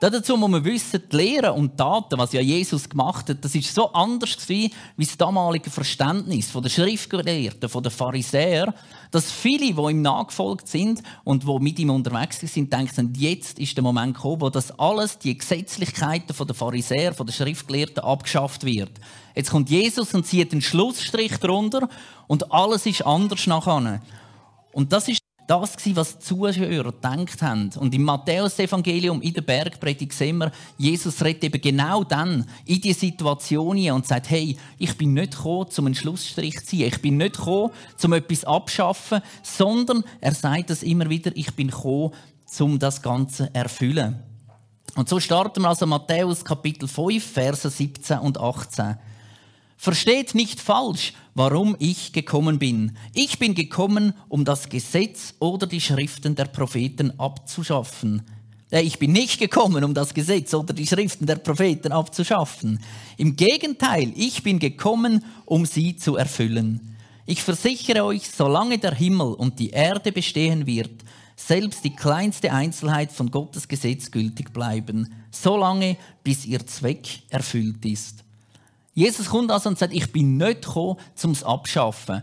Dazu 0.00 0.36
muss 0.36 0.48
man 0.48 0.64
wissen, 0.64 1.02
die 1.10 1.16
Lehre 1.16 1.52
und 1.52 1.76
Taten, 1.76 2.18
was 2.18 2.32
ja 2.32 2.40
Jesus 2.40 2.88
gemacht 2.88 3.28
hat, 3.28 3.44
das 3.44 3.56
ist 3.56 3.74
so 3.74 3.92
anders 3.92 4.48
wie 4.48 4.70
das 4.96 5.16
damalige 5.16 5.70
Verständnis 5.70 6.48
von 6.50 6.62
der 6.62 6.70
Schriftgelehrten, 6.70 7.68
von 7.68 7.82
den 7.82 7.90
Pharisäern, 7.90 8.72
dass 9.10 9.32
viele, 9.32 9.74
die 9.74 9.90
ihm 9.90 10.02
nachgefolgt 10.02 10.68
sind 10.68 11.02
und 11.24 11.42
die 11.42 11.58
mit 11.58 11.80
ihm 11.80 11.90
unterwegs 11.90 12.38
sind, 12.38 12.72
denken, 12.72 13.12
jetzt 13.16 13.58
ist 13.58 13.76
der 13.76 13.82
Moment 13.82 14.14
gekommen, 14.14 14.40
wo 14.40 14.50
das 14.50 14.70
alles, 14.78 15.18
die 15.18 15.36
Gesetzlichkeiten 15.36 16.32
von 16.32 16.46
den 16.46 16.54
Pharisäern, 16.54 17.14
von 17.14 17.26
den 17.26 17.32
Schriftgelehrten 17.32 18.04
abgeschafft 18.04 18.64
wird. 18.64 18.92
Jetzt 19.34 19.50
kommt 19.50 19.68
Jesus 19.68 20.14
und 20.14 20.24
zieht 20.24 20.52
einen 20.52 20.62
Schlussstrich 20.62 21.38
drunter 21.38 21.88
und 22.28 22.52
alles 22.52 22.86
ist 22.86 23.04
anders 23.04 23.48
nachher. 23.48 24.00
Und 24.70 24.92
das 24.92 25.08
ist 25.08 25.27
das 25.48 25.76
was 25.94 26.18
die 26.18 26.24
Zuhörer 26.24 26.92
gedacht 26.92 27.40
haben. 27.40 27.70
Und 27.78 27.94
im 27.94 28.02
Matthäus-Evangelium, 28.02 29.22
in 29.22 29.32
der 29.32 29.40
Bergpredigt, 29.40 30.12
sehen 30.12 30.38
wir, 30.38 30.52
Jesus 30.76 31.24
redet 31.24 31.44
eben 31.44 31.60
genau 31.60 32.04
dann 32.04 32.46
in 32.66 32.80
die 32.82 32.92
Situation 32.92 33.78
und 33.90 34.06
sagt, 34.06 34.28
hey, 34.28 34.58
ich 34.76 34.96
bin 34.98 35.14
nicht 35.14 35.32
gekommen, 35.32 35.66
um 35.78 35.86
einen 35.86 35.94
Schlussstrich 35.94 36.60
zu 36.60 36.66
ziehen. 36.66 36.88
Ich 36.88 37.00
bin 37.00 37.16
nicht 37.16 37.38
gekommen, 37.38 37.72
um 38.04 38.12
etwas 38.12 38.44
abschaffen, 38.44 39.22
sondern 39.42 40.04
er 40.20 40.34
sagt 40.34 40.68
das 40.68 40.82
immer 40.82 41.08
wieder, 41.08 41.32
ich 41.34 41.54
bin 41.54 41.68
gekommen, 41.68 42.12
um 42.60 42.78
das 42.78 43.00
Ganze 43.00 43.46
zu 43.46 43.54
erfüllen. 43.54 44.22
Und 44.96 45.08
so 45.08 45.18
starten 45.18 45.62
wir 45.62 45.68
also 45.68 45.86
Matthäus 45.86 46.44
Kapitel 46.44 46.88
5, 46.88 47.24
Verse 47.24 47.70
17 47.70 48.18
und 48.18 48.38
18. 48.38 48.96
Versteht 49.80 50.34
nicht 50.34 50.60
falsch, 50.60 51.12
warum 51.34 51.76
ich 51.78 52.12
gekommen 52.12 52.58
bin. 52.58 52.96
Ich 53.14 53.38
bin 53.38 53.54
gekommen, 53.54 54.12
um 54.28 54.44
das 54.44 54.68
Gesetz 54.68 55.34
oder 55.38 55.68
die 55.68 55.80
Schriften 55.80 56.34
der 56.34 56.46
Propheten 56.46 57.16
abzuschaffen. 57.20 58.22
Äh, 58.72 58.82
ich 58.82 58.98
bin 58.98 59.12
nicht 59.12 59.38
gekommen, 59.38 59.84
um 59.84 59.94
das 59.94 60.14
Gesetz 60.14 60.52
oder 60.52 60.74
die 60.74 60.88
Schriften 60.88 61.26
der 61.26 61.36
Propheten 61.36 61.92
abzuschaffen. 61.92 62.80
Im 63.18 63.36
Gegenteil, 63.36 64.12
ich 64.16 64.42
bin 64.42 64.58
gekommen, 64.58 65.24
um 65.44 65.64
sie 65.64 65.96
zu 65.96 66.16
erfüllen. 66.16 66.96
Ich 67.24 67.44
versichere 67.44 68.04
euch, 68.04 68.28
solange 68.28 68.78
der 68.78 68.96
Himmel 68.96 69.34
und 69.34 69.60
die 69.60 69.70
Erde 69.70 70.10
bestehen 70.10 70.66
wird, 70.66 71.04
selbst 71.36 71.84
die 71.84 71.94
kleinste 71.94 72.52
Einzelheit 72.52 73.12
von 73.12 73.30
Gottes 73.30 73.68
Gesetz 73.68 74.10
gültig 74.10 74.52
bleiben, 74.52 75.14
solange 75.30 75.96
bis 76.24 76.44
ihr 76.46 76.66
Zweck 76.66 77.06
erfüllt 77.30 77.84
ist. 77.84 78.24
Jesus 78.98 79.28
kommt 79.28 79.52
also 79.52 79.68
und 79.68 79.78
sagt, 79.78 79.94
ich 79.94 80.10
bin 80.10 80.38
nicht 80.38 80.62
gekommen, 80.62 80.96
um 81.22 81.30
es 81.30 81.44
abschaffen. 81.44 82.20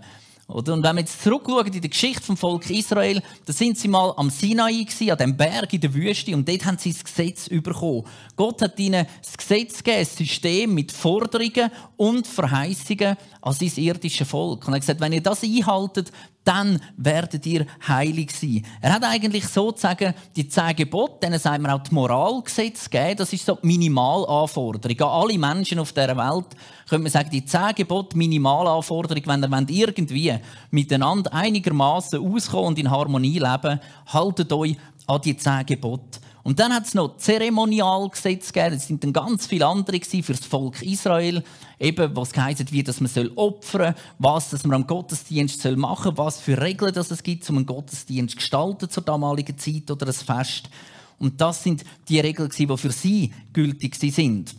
Oder? 0.49 0.73
Und 0.73 0.83
wenn 0.83 0.95
wir 0.97 0.99
jetzt 0.99 1.23
zurückschauen 1.23 1.67
in 1.67 1.81
die 1.81 1.89
Geschichte 1.89 2.21
vom 2.21 2.35
Volk 2.35 2.69
Israel, 2.69 3.23
da 3.45 3.53
sind 3.53 3.77
sie 3.77 3.87
mal 3.87 4.13
am 4.17 4.29
Sinai 4.29 4.83
gewesen, 4.83 5.09
an 5.09 5.17
dem 5.17 5.37
Berg 5.37 5.71
in 5.71 5.79
der 5.79 5.93
Wüste, 5.93 6.35
und 6.35 6.47
dort 6.49 6.65
haben 6.65 6.77
sie 6.77 6.91
das 6.91 7.05
Gesetz 7.05 7.47
bekommen. 7.47 8.03
Gott 8.35 8.61
hat 8.61 8.77
ihnen 8.77 9.07
das 9.23 9.37
Gesetz 9.37 9.77
gegeben, 9.77 9.99
ein 9.99 10.05
System 10.05 10.73
mit 10.73 10.91
Forderungen 10.91 11.71
und 11.95 12.27
Verheißungen 12.27 13.15
an 13.45 13.53
sein 13.53 13.71
irdisches 13.75 14.27
Volk. 14.27 14.67
Und 14.67 14.73
er 14.73 14.77
hat 14.77 14.81
gesagt, 14.81 14.99
wenn 14.99 15.13
ihr 15.13 15.21
das 15.21 15.43
einhaltet, 15.43 16.11
dann 16.43 16.79
werdet 16.97 17.45
ihr 17.45 17.65
heilig 17.87 18.31
sein. 18.31 18.65
Er 18.81 18.93
hat 18.93 19.03
eigentlich 19.03 19.47
sozusagen 19.47 20.15
die 20.35 20.47
zehn 20.49 20.75
Gebote, 20.75 21.19
denen 21.21 21.39
sagen 21.39 21.63
wir 21.63 21.75
auch 21.75 21.83
die 21.83 21.93
Moralgesetze 21.93 22.89
gegeben. 22.89 23.17
Das 23.17 23.33
ist 23.33 23.45
so 23.45 23.55
die 23.61 23.67
Minimalanforderung. 23.67 24.99
An 24.99 25.21
alle 25.21 25.37
Menschen 25.37 25.79
auf 25.79 25.93
dieser 25.93 26.17
Welt 26.17 26.47
könnte 26.89 27.03
man 27.03 27.11
sagen, 27.11 27.29
die 27.31 27.45
zehn 27.45 27.75
Gebote 27.75 28.17
Minimalanforderung, 28.17 29.23
wenn 29.25 29.67
ihr 29.69 29.87
irgendwie 29.89 30.33
miteinander 30.71 31.31
einigermaßen 31.31 32.19
auskommen 32.19 32.69
und 32.69 32.79
in 32.79 32.89
Harmonie 32.89 33.39
leben, 33.39 33.79
haltet 34.07 34.51
euch 34.53 34.75
an 35.05 35.21
die 35.21 35.37
zehn 35.37 35.65
Gebote. 35.67 36.19
Und 36.45 36.59
dann 36.59 36.71
hat 36.71 36.85
es 36.85 36.93
noch 36.93 37.17
Zeremonialgesetze 37.17 38.53
gegeben. 38.53 38.75
Es 38.75 38.85
sind 38.85 39.03
dann 39.03 39.13
ganz 39.13 39.47
viele 39.47 39.65
andere 39.65 39.99
für 39.99 40.33
das 40.33 40.45
Volk 40.45 40.79
Israel. 40.83 41.43
Eben, 41.79 42.15
was 42.15 42.37
heisst, 42.37 42.71
wie 42.71 42.83
dass 42.83 43.01
man 43.01 43.09
soll 43.09 43.31
opfern 43.35 43.95
was 44.19 44.51
dass 44.51 44.63
man 44.63 44.75
am 44.75 44.87
Gottesdienst 44.87 45.59
soll 45.59 45.75
machen 45.75 46.15
soll, 46.15 46.23
was 46.23 46.39
für 46.39 46.61
Regeln 46.61 46.93
dass 46.93 47.09
es 47.09 47.23
gibt, 47.23 47.49
um 47.49 47.57
einen 47.57 47.65
Gottesdienst 47.65 48.33
zu 48.33 48.37
gestalten 48.37 48.91
zur 48.91 49.01
damaligen 49.01 49.57
Zeit 49.57 49.89
oder 49.89 50.05
ein 50.05 50.13
Fest. 50.13 50.69
Und 51.17 51.41
das 51.41 51.63
sind 51.63 51.83
die 52.09 52.19
Regeln, 52.19 52.51
die 52.55 52.77
für 52.77 52.91
sie 52.91 53.33
gültig 53.51 53.95
sind. 53.95 54.55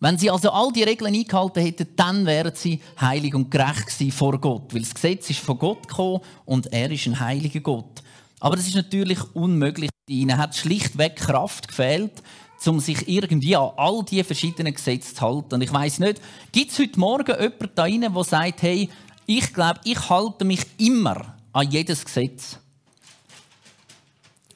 Wenn 0.00 0.16
sie 0.16 0.30
also 0.30 0.50
all 0.52 0.72
die 0.72 0.84
Regeln 0.84 1.14
eingehalten 1.14 1.62
hätten, 1.62 1.88
dann 1.96 2.24
wären 2.24 2.54
sie 2.54 2.80
heilig 2.98 3.34
und 3.34 3.50
gerecht 3.50 3.92
vor 4.14 4.40
Gott. 4.40 4.72
Weil 4.72 4.80
das 4.80 4.94
Gesetz 4.94 5.28
ist 5.28 5.40
von 5.40 5.58
Gott 5.58 5.86
gekommen 5.86 6.20
und 6.46 6.72
er 6.72 6.90
ist 6.90 7.06
ein 7.06 7.20
heiliger 7.20 7.60
Gott. 7.60 8.02
Aber 8.40 8.56
das 8.56 8.66
ist 8.66 8.74
natürlich 8.74 9.18
unmöglich. 9.34 9.90
Ihnen 10.08 10.36
hat 10.38 10.54
schlichtweg 10.54 11.16
Kraft 11.16 11.68
gefehlt, 11.68 12.22
um 12.64 12.80
sich 12.80 13.08
irgendwie 13.08 13.56
an 13.56 13.70
all 13.76 14.04
die 14.04 14.22
verschiedenen 14.22 14.74
Gesetze 14.74 15.14
zu 15.14 15.20
halten. 15.20 15.54
Und 15.54 15.62
ich 15.62 15.72
weiß 15.72 15.98
nicht, 16.00 16.20
gibt 16.52 16.70
es 16.70 16.78
heute 16.78 17.00
Morgen 17.00 17.34
jemanden 17.40 17.70
da 17.74 17.82
rein, 17.82 18.00
der 18.00 18.24
sagt, 18.24 18.62
hey, 18.62 18.88
ich 19.26 19.52
glaube, 19.52 19.80
ich 19.84 20.08
halte 20.08 20.44
mich 20.44 20.60
immer 20.78 21.34
an 21.52 21.70
jedes 21.70 22.04
Gesetz. 22.04 22.58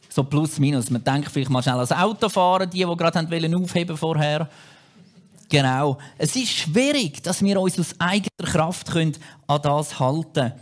So 0.09 0.25
plus 0.25 0.59
minus. 0.59 0.91
Man 0.91 1.03
denkt 1.03 1.31
vielleicht 1.31 1.51
mal 1.51 1.63
schnell 1.63 1.77
ans 1.77 1.93
Autofahren, 1.93 2.69
die, 2.69 2.79
die 2.79 2.97
gerade 2.97 3.57
aufheben 3.57 3.97
vorher. 3.97 4.49
Genau. 5.49 5.99
Es 6.19 6.37
ist 6.37 6.51
schwierig, 6.51 7.23
dass 7.23 7.43
wir 7.43 7.61
uns 7.61 7.79
aus 7.79 7.95
eigener 7.99 8.29
Kraft 8.45 8.89
an 8.95 9.15
das 9.63 9.99
halten 9.99 10.33
können. 10.33 10.53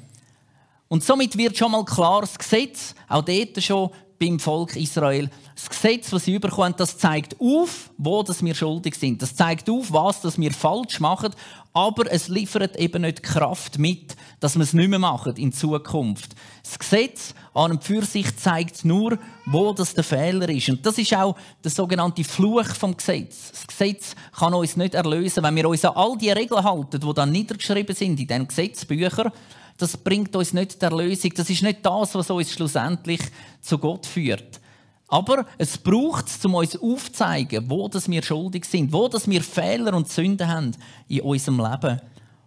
Und 0.89 1.05
somit 1.05 1.37
wird 1.37 1.57
schon 1.57 1.73
mal 1.73 1.85
klar, 1.85 2.23
das 2.23 2.39
Gesetz, 2.39 2.95
auch 3.09 3.23
dort 3.23 3.63
schon 3.63 3.91
beim 4.19 4.41
Volk 4.41 4.75
Israel, 4.75 5.31
das 5.55 5.69
Gesetz, 5.69 6.11
das 6.11 6.25
sie 6.25 6.39
bekommen, 6.39 6.75
das 6.77 6.99
zeigt 6.99 7.37
auf, 7.41 7.91
wo 7.99 8.25
wir 8.27 8.55
schuldig 8.55 8.95
sind. 8.97 9.23
Das 9.23 9.37
zeigt 9.37 9.71
auf, 9.71 9.93
was 9.93 10.39
wir 10.39 10.53
falsch 10.53 10.99
machen, 10.99 11.35
aber 11.73 12.11
es 12.11 12.29
liefert 12.29 12.77
eben 12.77 13.03
nicht 13.03 13.23
Kraft 13.23 13.79
mit, 13.79 14.17
dass 14.41 14.57
wir 14.57 14.63
es 14.63 14.73
nicht 14.73 14.89
mehr 14.89 14.99
machen 14.99 15.37
in 15.37 15.53
Zukunft. 15.53 16.35
Das 16.65 16.79
Gesetz 16.79 17.35
an 17.55 17.73
und 17.73 17.85
für 17.85 18.05
sich 18.05 18.37
zeigt 18.37 18.85
nur, 18.85 19.19
wo 19.47 19.73
das 19.73 19.95
der 19.95 20.05
Fehler 20.05 20.49
ist. 20.49 20.69
Und 20.69 20.85
das 20.85 20.99
ist 20.99 21.15
auch 21.15 21.37
der 21.63 21.71
sogenannte 21.71 22.25
Fluch 22.25 22.67
vom 22.67 22.97
Gesetz. 22.97 23.53
Das 23.53 23.67
Gesetz 23.67 24.17
kann 24.37 24.55
uns 24.55 24.77
nicht 24.77 24.95
erlösen, 24.95 25.45
wenn 25.45 25.55
wir 25.55 25.69
uns 25.69 25.85
an 25.85 25.95
all 25.95 26.17
die 26.17 26.31
Regeln 26.31 26.65
halten, 26.65 26.99
die 26.99 27.15
dann 27.15 27.31
niedergeschrieben 27.31 27.95
sind 27.95 28.19
in 28.19 28.27
diesen 28.27 28.49
Gesetzbüchern 28.49 29.31
das 29.79 29.97
bringt 29.97 30.35
uns 30.37 30.53
nicht 30.53 30.83
der 30.83 30.91
Lösung. 30.91 31.33
Das 31.35 31.49
ist 31.49 31.63
nicht 31.63 31.85
das, 31.85 32.15
was 32.15 32.31
uns 32.31 32.53
schlussendlich 32.53 33.21
zu 33.61 33.79
Gott 33.79 34.05
führt. 34.07 34.61
Aber 35.07 35.47
es 35.57 35.79
braucht 35.79 36.27
es, 36.27 36.45
um 36.45 36.55
uns 36.55 36.77
aufzuzeigen, 36.77 37.71
wo 37.71 37.89
das 37.89 38.11
wir 38.11 38.23
schuldig 38.23 38.67
sind, 38.67 38.93
wo 38.93 39.09
das 39.09 39.27
wir 39.27 39.43
Fehler 39.43 39.95
und 39.95 40.09
Sünden 40.09 40.47
haben 40.47 40.73
in 41.09 41.23
unserem 41.23 41.59
Leben. 41.59 42.01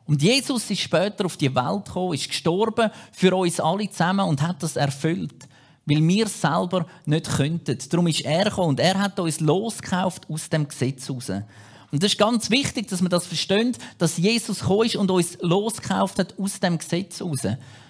Und 0.06 0.22
Jesus 0.22 0.70
ist 0.70 0.82
später 0.82 1.26
auf 1.26 1.38
die 1.38 1.56
Welt 1.56 1.86
gekommen, 1.86 2.14
ist 2.14 2.28
gestorben 2.28 2.92
für 3.12 3.36
uns 3.36 3.60
alle 3.60 3.90
zusammen 3.90 4.28
und 4.28 4.42
hat 4.42 4.62
das 4.62 4.76
erfüllt. 4.76 5.48
weil 5.86 6.08
wir 6.08 6.28
selber 6.28 6.86
nicht 7.06 7.30
könnten. 7.30 7.78
Darum 7.90 8.08
ist 8.08 8.22
er 8.22 8.46
gekommen 8.46 8.70
und 8.70 8.80
er 8.80 9.00
hat 9.00 9.20
uns 9.20 9.40
losgekauft 9.40 10.30
aus 10.30 10.50
dem 10.50 10.68
Gesetz 10.68 11.08
heraus. 11.08 11.32
Und 11.92 12.02
das 12.02 12.14
ist 12.14 12.18
ganz 12.18 12.50
wichtig, 12.50 12.88
dass 12.88 13.02
wir 13.02 13.10
das 13.10 13.28
verstehen, 13.28 13.76
dass 13.98 14.18
Jesus 14.18 14.62
gekommen 14.62 14.86
ist 14.86 14.96
und 14.96 15.12
uns 15.12 15.38
losgekauft 15.42 16.20
hat 16.20 16.40
aus 16.40 16.60
dem 16.60 16.78
Gesetz 16.78 17.20
heraus. 17.20 17.42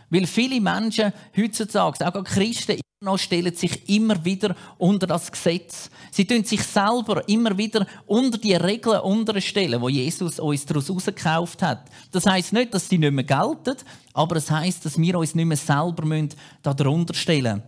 Weil 0.10 0.28
viele 0.28 0.60
Menschen 0.60 1.14
heutzutage, 1.38 2.06
auch 2.06 2.24
Christen, 2.24 2.82
noch 3.04 3.18
stellen 3.18 3.56
sich 3.56 3.90
immer 3.90 4.24
wieder 4.24 4.56
unter 4.78 5.08
das 5.08 5.32
Gesetz. 5.32 5.90
Sie 6.12 6.26
tun 6.26 6.44
sich 6.44 6.62
selber 6.62 7.28
immer 7.28 7.58
wieder 7.58 7.88
unter 8.06 8.38
die 8.38 8.54
Regeln 8.54 9.00
unterstellen, 9.00 9.82
wo 9.82 9.90
Jesus 9.90 10.40
uns 10.40 10.68
daraus 10.68 10.88
herausgekauft 10.88 11.64
hat. 11.64 11.90
Das 12.12 12.28
heißt 12.28 12.54
nicht, 12.54 12.74
dass 12.74 12.88
sie 12.88 13.00
nicht 13.00 13.12
mehr 13.12 13.24
gelten, 13.24 13.76
aber 14.14 14.36
es 14.36 14.52
heißt, 14.52 14.86
dass 14.86 15.00
wir 15.00 15.18
uns 15.18 15.34
nicht 15.34 15.46
mehr 15.46 15.58
selber 15.58 16.28
darunter 16.62 17.16
stellen 17.16 17.56
müssen. 17.56 17.64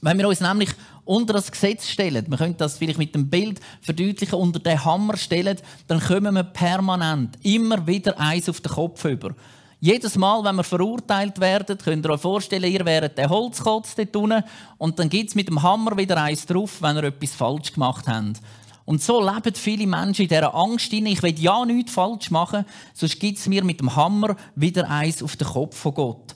Wenn 0.00 0.18
wir 0.18 0.28
uns 0.28 0.40
nämlich 0.40 0.70
unter 1.04 1.34
das 1.34 1.50
Gesetz 1.50 1.88
stellen, 1.88 2.24
wir 2.28 2.38
können 2.38 2.56
das 2.56 2.78
vielleicht 2.78 2.98
mit 2.98 3.14
dem 3.14 3.28
Bild 3.28 3.60
verdeutlichen, 3.80 4.36
unter 4.36 4.58
den 4.58 4.84
Hammer 4.84 5.16
stellen, 5.16 5.58
dann 5.86 6.00
kommen 6.00 6.34
wir 6.34 6.44
permanent 6.44 7.38
immer 7.42 7.86
wieder 7.86 8.18
eins 8.18 8.48
auf 8.48 8.60
den 8.60 8.72
Kopf 8.72 9.04
über. 9.04 9.34
Jedes 9.80 10.16
Mal, 10.16 10.42
wenn 10.42 10.56
wir 10.56 10.64
verurteilt 10.64 11.38
werden, 11.40 11.76
könnt 11.76 12.06
ihr 12.06 12.10
euch 12.10 12.20
vorstellen, 12.20 12.72
ihr 12.72 12.86
wäret 12.86 13.18
der 13.18 13.28
Holzkotz 13.28 13.94
dort 13.94 14.16
unten 14.16 14.44
und 14.78 14.98
dann 14.98 15.10
gibt 15.10 15.28
es 15.28 15.34
mit 15.34 15.48
dem 15.48 15.62
Hammer 15.62 15.96
wieder 15.96 16.22
eins 16.22 16.46
drauf, 16.46 16.80
wenn 16.80 16.96
ihr 16.96 17.04
etwas 17.04 17.34
falsch 17.34 17.74
gemacht 17.74 18.06
habt. 18.08 18.40
Und 18.86 19.02
so 19.02 19.20
leben 19.20 19.54
viele 19.54 19.86
Menschen 19.86 20.22
in 20.22 20.28
dieser 20.28 20.54
Angst 20.54 20.90
hinein. 20.90 21.12
Ich 21.12 21.22
will 21.22 21.38
ja 21.38 21.64
nichts 21.64 21.92
falsch 21.92 22.30
machen, 22.30 22.64
sonst 22.94 23.18
gibt 23.20 23.38
es 23.38 23.46
mir 23.46 23.64
mit 23.64 23.80
dem 23.80 23.94
Hammer 23.94 24.36
wieder 24.54 24.88
eins 24.88 25.22
auf 25.22 25.36
den 25.36 25.48
Kopf 25.48 25.76
von 25.76 25.94
Gott. 25.94 26.33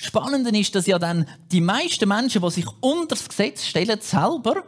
Spannend 0.00 0.46
ist, 0.56 0.74
dass 0.76 0.86
ja 0.86 0.96
dann 0.96 1.26
die 1.50 1.60
meisten 1.60 2.08
Menschen, 2.08 2.40
die 2.40 2.50
sich 2.50 2.66
unter 2.80 3.16
das 3.16 3.28
Gesetz 3.28 3.66
stellen, 3.66 3.98
selber 4.00 4.62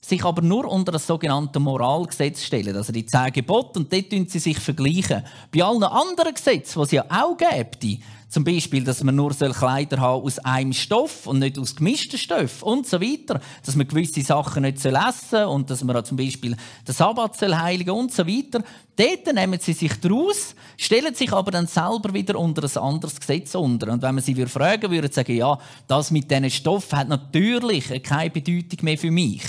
sich 0.00 0.24
aber 0.24 0.40
nur 0.40 0.64
unter 0.64 0.90
das 0.90 1.06
sogenannte 1.06 1.60
Moralgesetz 1.60 2.42
stellen, 2.42 2.74
also 2.74 2.90
die 2.90 3.04
zehn 3.04 3.30
Gebote, 3.30 3.78
und 3.78 3.92
dort 3.92 4.30
sie 4.30 4.38
sich 4.38 4.58
vergleichen. 4.58 5.22
Bei 5.54 5.62
allen 5.62 5.82
anderen 5.82 6.32
Gesetzen, 6.32 6.78
die 6.78 6.84
es 6.84 6.90
ja 6.92 7.04
auch 7.10 7.36
gibt, 7.36 7.84
zum 8.30 8.44
Beispiel, 8.44 8.84
dass 8.84 9.02
man 9.02 9.16
nur 9.16 9.34
Kleider 9.34 9.98
haben 9.98 10.22
aus 10.22 10.38
einem 10.38 10.72
Stoff 10.72 11.26
und 11.26 11.40
nicht 11.40 11.58
aus 11.58 11.74
gemischten 11.74 12.16
Stoffen 12.16 12.62
und 12.62 12.86
so 12.86 13.00
weiter, 13.00 13.40
dass 13.66 13.74
man 13.74 13.88
gewisse 13.88 14.22
Sachen 14.22 14.62
nicht 14.62 14.76
essen 14.84 15.12
soll 15.28 15.44
und 15.46 15.68
dass 15.68 15.82
man 15.82 16.04
zum 16.04 16.16
Beispiel 16.16 16.56
den 16.86 16.94
Sabbat 16.94 17.36
soll 17.36 17.56
heiligen 17.56 17.90
und 17.90 18.12
so 18.12 18.24
weiter. 18.24 18.62
Dort 18.94 19.34
nehmen 19.34 19.58
sie 19.58 19.72
sich 19.72 19.98
daraus, 20.00 20.54
stellen 20.76 21.12
sich 21.12 21.32
aber 21.32 21.50
dann 21.50 21.66
selber 21.66 22.14
wieder 22.14 22.38
unter 22.38 22.62
ein 22.62 22.82
anderes 22.82 23.18
Gesetz 23.18 23.56
unter. 23.56 23.92
Und 23.92 24.00
wenn 24.00 24.14
man 24.14 24.22
sie 24.22 24.34
fragen 24.46 24.90
würde, 24.92 25.12
sagen 25.12 25.34
ja, 25.34 25.58
das 25.88 26.12
mit 26.12 26.30
diesen 26.30 26.50
Stoffen 26.50 26.98
hat 26.98 27.08
natürlich 27.08 28.00
keine 28.04 28.30
Bedeutung 28.30 28.78
mehr 28.82 28.98
für 28.98 29.10
mich. 29.10 29.42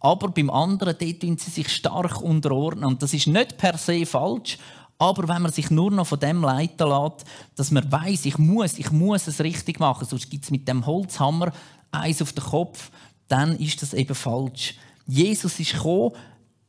Aber 0.00 0.28
beim 0.28 0.50
anderen, 0.50 0.96
dort 0.98 1.40
sie 1.40 1.50
sich 1.50 1.68
stark 1.68 2.20
unterordnen. 2.20 2.86
Und 2.86 3.02
das 3.02 3.14
ist 3.14 3.28
nicht 3.28 3.56
per 3.56 3.78
se 3.78 4.04
falsch. 4.04 4.58
Aber 4.98 5.28
wenn 5.28 5.42
man 5.42 5.52
sich 5.52 5.70
nur 5.70 5.90
noch 5.90 6.06
von 6.06 6.20
dem 6.20 6.42
leiten 6.42 6.88
lässt, 6.88 7.26
dass 7.54 7.70
man 7.70 7.90
weiß, 7.90 8.24
ich 8.24 8.38
muss, 8.38 8.78
ich 8.78 8.90
muss 8.90 9.26
es 9.26 9.40
richtig 9.40 9.78
machen, 9.78 10.06
sonst 10.08 10.30
gibt 10.30 10.44
es 10.44 10.50
mit 10.50 10.66
dem 10.66 10.86
Holzhammer 10.86 11.52
eins 11.90 12.22
auf 12.22 12.32
den 12.32 12.44
Kopf, 12.44 12.90
dann 13.28 13.58
ist 13.58 13.82
das 13.82 13.92
eben 13.92 14.14
falsch. 14.14 14.74
Jesus 15.06 15.60
ist 15.60 15.72
gekommen, 15.72 16.12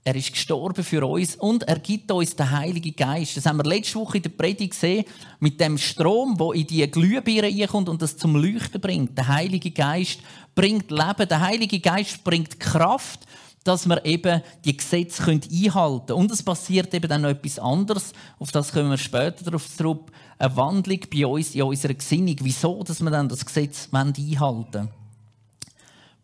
er 0.07 0.15
ist 0.15 0.31
gestorben 0.31 0.85
für 0.85 1.05
uns 1.05 1.35
und 1.35 1.63
er 1.63 1.79
gibt 1.79 2.09
uns 2.11 2.33
den 2.33 2.49
Heiligen 2.49 2.95
Geist. 2.95 3.35
Das 3.35 3.45
haben 3.45 3.57
wir 3.57 3.65
letzte 3.65 3.95
Woche 3.95 4.17
in 4.17 4.23
der 4.23 4.29
Predigt 4.29 4.71
gesehen, 4.71 5.03
mit 5.41 5.59
dem 5.59 5.77
Strom, 5.77 6.39
wo 6.39 6.53
in 6.53 6.65
die 6.65 6.89
Glühbirne 6.89 7.49
reinkommt 7.49 7.89
und 7.89 8.01
das 8.01 8.15
zum 8.15 8.37
Leuchten 8.37 8.79
bringt. 8.79 9.17
Der 9.17 9.27
Heilige 9.27 9.71
Geist 9.71 10.21
bringt 10.55 10.91
Leben. 10.91 11.27
Der 11.27 11.41
Heilige 11.41 11.81
Geist 11.81 12.23
bringt 12.23 12.57
Kraft, 12.57 13.25
dass 13.67 13.87
wir 13.87 14.03
eben 14.05 14.41
die 14.63 14.77
Gesetze 14.77 15.23
einhalten 15.23 16.07
können. 16.07 16.19
Und 16.19 16.31
es 16.31 16.41
passiert 16.41 16.93
eben 16.93 17.09
dann 17.09 17.21
noch 17.21 17.29
etwas 17.29 17.59
anderes. 17.59 18.13
Auf 18.39 18.51
das 18.51 18.71
kommen 18.71 18.89
wir 18.89 18.97
später 18.97 19.43
darauf 19.43 19.67
zurück. 19.75 20.11
Eine 20.37 20.55
Wandlung 20.55 20.99
bei 21.11 21.25
uns 21.25 21.53
in 21.53 21.63
unserer 21.63 21.93
Gesinnung. 21.93 22.35
Wieso, 22.41 22.83
dass 22.83 23.01
wir 23.01 23.11
dann 23.11 23.27
das 23.27 23.45
Gesetz 23.45 23.89
einhalten 23.91 24.39
wollen. 24.39 24.89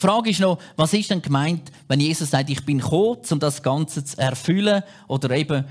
Die 0.01 0.07
Frage 0.07 0.29
ist 0.31 0.39
noch, 0.39 0.57
was 0.75 0.93
ist 0.93 1.09
denn 1.09 1.21
gemeint, 1.21 1.71
wenn 1.87 1.99
Jesus 1.99 2.31
sagt, 2.31 2.49
ich 2.49 2.65
bin 2.65 2.79
gekommen, 2.79 3.19
um 3.29 3.39
das 3.39 3.61
Ganze 3.61 4.03
zu 4.03 4.17
erfüllen 4.17 4.83
oder 5.07 5.31
eben 5.31 5.65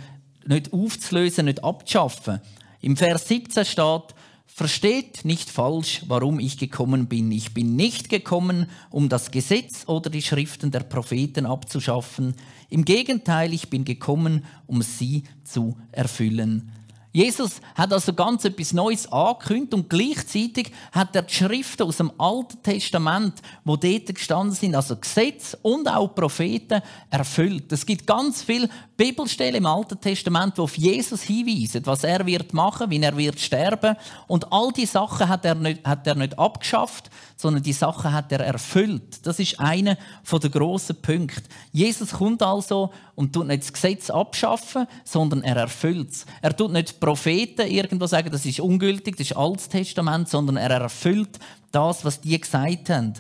nicht 0.47 0.73
aufzulösen, 0.73 1.47
nicht 1.47 1.63
abzuschaffen? 1.63 2.41
Im 2.81 2.97
Vers 2.97 3.29
17 3.29 3.65
steht, 3.65 4.15
Versteht 4.55 5.25
nicht 5.25 5.49
falsch, 5.49 6.03
warum 6.09 6.39
ich 6.39 6.59
gekommen 6.59 7.07
bin. 7.07 7.33
Ich 7.33 7.55
bin 7.55 7.75
nicht 7.75 8.11
gekommen, 8.11 8.67
um 8.91 9.09
das 9.09 9.31
Gesetz 9.31 9.85
oder 9.87 10.11
die 10.11 10.21
Schriften 10.21 10.71
der 10.71 10.81
Propheten 10.81 11.47
abzuschaffen. 11.47 12.35
Im 12.69 12.85
Gegenteil, 12.85 13.55
ich 13.55 13.71
bin 13.71 13.87
gekommen, 13.87 14.45
um 14.67 14.83
sie 14.83 15.23
zu 15.43 15.79
erfüllen. 15.91 16.71
Jesus 17.13 17.61
hat 17.75 17.93
also 17.93 18.15
ganz 18.15 18.45
etwas 18.47 18.73
Neues 18.73 19.11
angekündigt 19.13 19.75
und 19.75 19.91
gleichzeitig 19.91 20.73
hat 20.93 21.15
er 21.15 21.23
die 21.23 21.35
Schriften 21.35 21.83
aus 21.83 21.99
dem 21.99 22.11
Alten 22.19 22.63
Testament, 22.63 23.35
wo 23.65 23.77
dort 23.77 24.15
gestanden 24.15 24.55
sind, 24.55 24.75
also 24.75 24.97
Gesetz 24.97 25.55
und 25.61 25.89
auch 25.89 26.15
Propheten, 26.15 26.81
erfüllt. 27.11 27.71
Es 27.71 27.85
gibt 27.85 28.07
ganz 28.07 28.43
viele 28.43 28.71
Bibelstellen 28.97 29.57
im 29.57 29.67
Alten 29.67 30.01
Testament, 30.01 30.57
die 30.57 30.63
auf 30.63 30.79
Jesus 30.79 31.23
hinweisen, 31.23 31.85
was 31.85 32.03
er 32.05 32.25
wird 32.25 32.55
machen, 32.55 32.89
wie 32.89 33.03
er 33.03 33.17
wird 33.17 33.39
sterben. 33.39 33.97
Und 34.27 34.51
all 34.51 34.73
die 34.73 34.87
Sachen 34.87 35.29
hat 35.29 35.45
er 35.45 35.55
nicht, 35.55 35.87
hat 35.87 36.07
er 36.07 36.15
nicht 36.15 36.39
abgeschafft, 36.39 37.11
sondern 37.43 37.63
die 37.63 37.73
Sachen 37.73 38.13
hat 38.13 38.31
er 38.31 38.41
erfüllt. 38.41 39.27
Das 39.27 39.41
ist 39.41 39.59
einer 39.59 39.99
der 40.31 40.51
grossen 40.51 40.97
Punkte. 41.03 41.43
Jesus 41.73 42.13
kommt 42.13 42.41
also 42.41 42.93
und 43.17 43.33
tut 43.33 43.49
nicht 43.49 43.65
das 43.65 43.73
Gesetz 43.73 44.11
abschaffen, 44.11 44.87
sondern 45.05 45.43
er 45.43 45.57
erfüllt 45.57 46.11
es. 46.13 46.27
Er 46.41 46.57
tut 46.57 46.73
nicht 46.73 47.01
Propheten 47.01 47.67
irgendwo 47.67 48.07
sagen, 48.07 48.31
das 48.31 48.47
ist 48.47 48.61
ungültig, 48.61 49.17
das 49.17 49.33
ist 49.33 49.37
Altes 49.37 49.69
Testament, 49.69 50.29
sondern 50.29 50.57
er 50.57 50.71
erfüllt 50.71 51.41
das, 51.73 52.05
was 52.05 52.21
die 52.21 52.41
gesagt 52.41 52.89
haben. 52.91 53.15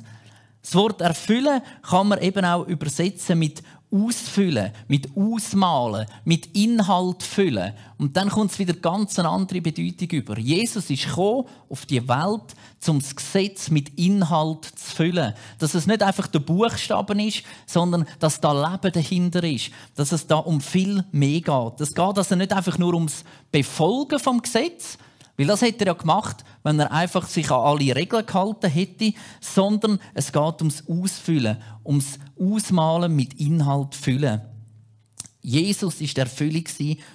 Das 0.62 0.76
Wort 0.76 1.00
erfüllen 1.00 1.60
kann 1.82 2.06
man 2.06 2.20
eben 2.20 2.44
auch 2.44 2.64
übersetzen 2.68 3.40
mit 3.40 3.64
ausfüllen, 3.92 4.72
mit 4.88 5.14
ausmalen, 5.16 6.06
mit 6.24 6.46
Inhalt 6.56 7.22
füllen. 7.22 7.74
Und 7.98 8.16
dann 8.16 8.30
kommt 8.30 8.52
es 8.52 8.58
wieder 8.58 8.72
ganz 8.72 9.18
eine 9.18 9.28
andere 9.28 9.60
Bedeutung 9.60 10.08
über. 10.10 10.38
Jesus 10.38 10.88
ist 10.88 11.06
gekommen 11.06 11.46
auf 11.68 11.84
die 11.84 12.08
Welt, 12.08 12.54
um 12.88 12.98
das 12.98 13.14
Gesetz 13.14 13.70
mit 13.70 13.90
Inhalt 13.98 14.64
zu 14.64 14.96
füllen. 14.96 15.34
Dass 15.58 15.74
es 15.74 15.86
nicht 15.86 16.02
einfach 16.02 16.26
der 16.26 16.38
Buchstaben 16.38 17.20
ist, 17.20 17.42
sondern 17.66 18.06
dass 18.18 18.40
da 18.40 18.52
Leben 18.52 18.92
dahinter 18.92 19.44
ist. 19.44 19.70
Dass 19.94 20.12
es 20.12 20.26
da 20.26 20.36
um 20.36 20.60
viel 20.60 21.04
mehr 21.12 21.40
geht. 21.40 21.80
Es 21.80 21.94
geht 21.94 22.18
also 22.18 22.34
nicht 22.34 22.52
einfach 22.52 22.78
nur 22.78 22.94
ums 22.94 23.24
Befolgen 23.50 24.18
vom 24.18 24.40
Gesetz, 24.40 24.96
weil 25.36 25.46
das 25.46 25.62
hätte 25.62 25.84
er 25.84 25.88
ja 25.88 25.92
gemacht, 25.94 26.44
wenn 26.62 26.78
er 26.78 26.92
einfach 26.92 27.26
sich 27.26 27.50
an 27.50 27.60
alle 27.60 27.96
Regeln 27.96 28.26
gehalten 28.26 28.70
hätte, 28.70 29.12
sondern 29.40 29.98
es 30.14 30.32
geht 30.32 30.60
ums 30.60 30.84
Ausfüllen, 30.88 31.56
ums 31.84 32.18
Ausmalen 32.38 33.16
mit 33.16 33.34
Inhalt 33.40 33.94
füllen. 33.94 34.42
Jesus 35.44 36.00
ist 36.00 36.16
der 36.16 36.24
Erfüllung 36.24 36.64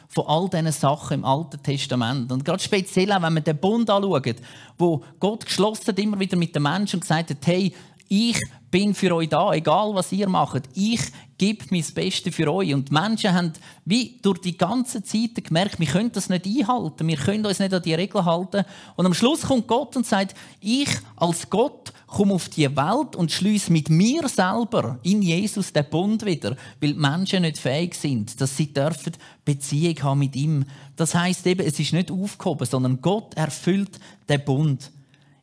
von 0.09 0.25
all 0.27 0.49
diesen 0.49 0.71
Sachen 0.73 1.19
im 1.19 1.25
Alten 1.25 1.63
Testament. 1.63 2.29
Und 2.31 2.43
gerade 2.43 2.61
speziell 2.61 3.11
auch, 3.13 3.21
wenn 3.21 3.33
man 3.33 3.43
den 3.43 3.57
Bund 3.57 3.89
anschaut, 3.89 4.35
wo 4.77 5.01
Gott 5.19 5.45
geschlossen 5.45 5.87
hat, 5.87 5.99
immer 5.99 6.19
wieder 6.19 6.35
mit 6.35 6.53
den 6.53 6.63
Menschen 6.63 6.97
und 6.97 7.01
gesagt 7.01 7.29
hat, 7.29 7.37
hey, 7.45 7.73
ich 8.09 8.37
bin 8.77 8.93
für 8.93 9.15
euch 9.15 9.29
da, 9.29 9.51
egal 9.53 9.95
was 9.95 10.11
ihr 10.11 10.29
macht. 10.29 10.69
Ich 10.75 11.01
gebe 11.39 11.65
mein 11.71 11.83
Bestes 11.95 12.35
für 12.35 12.53
euch. 12.53 12.75
Und 12.75 12.89
die 12.89 12.93
Menschen 12.93 13.33
haben 13.33 13.53
wie 13.85 14.19
durch 14.21 14.39
die 14.39 14.55
ganze 14.55 15.01
Zeit 15.01 15.43
gemerkt, 15.43 15.79
wir 15.79 15.87
können 15.87 16.11
das 16.11 16.29
nicht 16.29 16.45
einhalten, 16.45 17.07
wir 17.07 17.17
können 17.17 17.43
uns 17.43 17.57
nicht 17.57 17.73
an 17.73 17.81
die 17.81 17.95
Regeln 17.95 18.23
halten. 18.23 18.65
Und 18.95 19.07
am 19.07 19.15
Schluss 19.15 19.41
kommt 19.41 19.65
Gott 19.65 19.95
und 19.95 20.05
sagt, 20.05 20.35
ich 20.61 20.89
als 21.15 21.49
Gott 21.49 21.91
komme 22.05 22.35
auf 22.35 22.49
die 22.49 22.69
Welt 22.69 23.15
und 23.15 23.31
schließe 23.31 23.71
mit 23.71 23.89
mir 23.89 24.29
selber 24.29 24.99
in 25.01 25.23
Jesus 25.23 25.73
den 25.73 25.89
Bund 25.89 26.23
wieder, 26.23 26.55
weil 26.79 26.93
die 26.93 26.99
Menschen 26.99 27.41
nicht 27.41 27.57
fähig 27.57 27.95
sind, 27.95 28.39
dass 28.39 28.57
sie 28.57 28.71
dürfen 28.71 29.13
Beziehung 29.43 30.03
haben 30.03 30.19
mit 30.19 30.35
ihm. 30.35 30.65
Das 30.95 31.15
heißt 31.15 31.47
eben, 31.47 31.65
es 31.65 31.79
ist 31.79 31.93
nicht 31.93 32.11
aufgehoben, 32.11 32.67
sondern 32.67 33.01
Gott 33.01 33.33
erfüllt 33.33 33.99
den 34.29 34.45
Bund. 34.45 34.91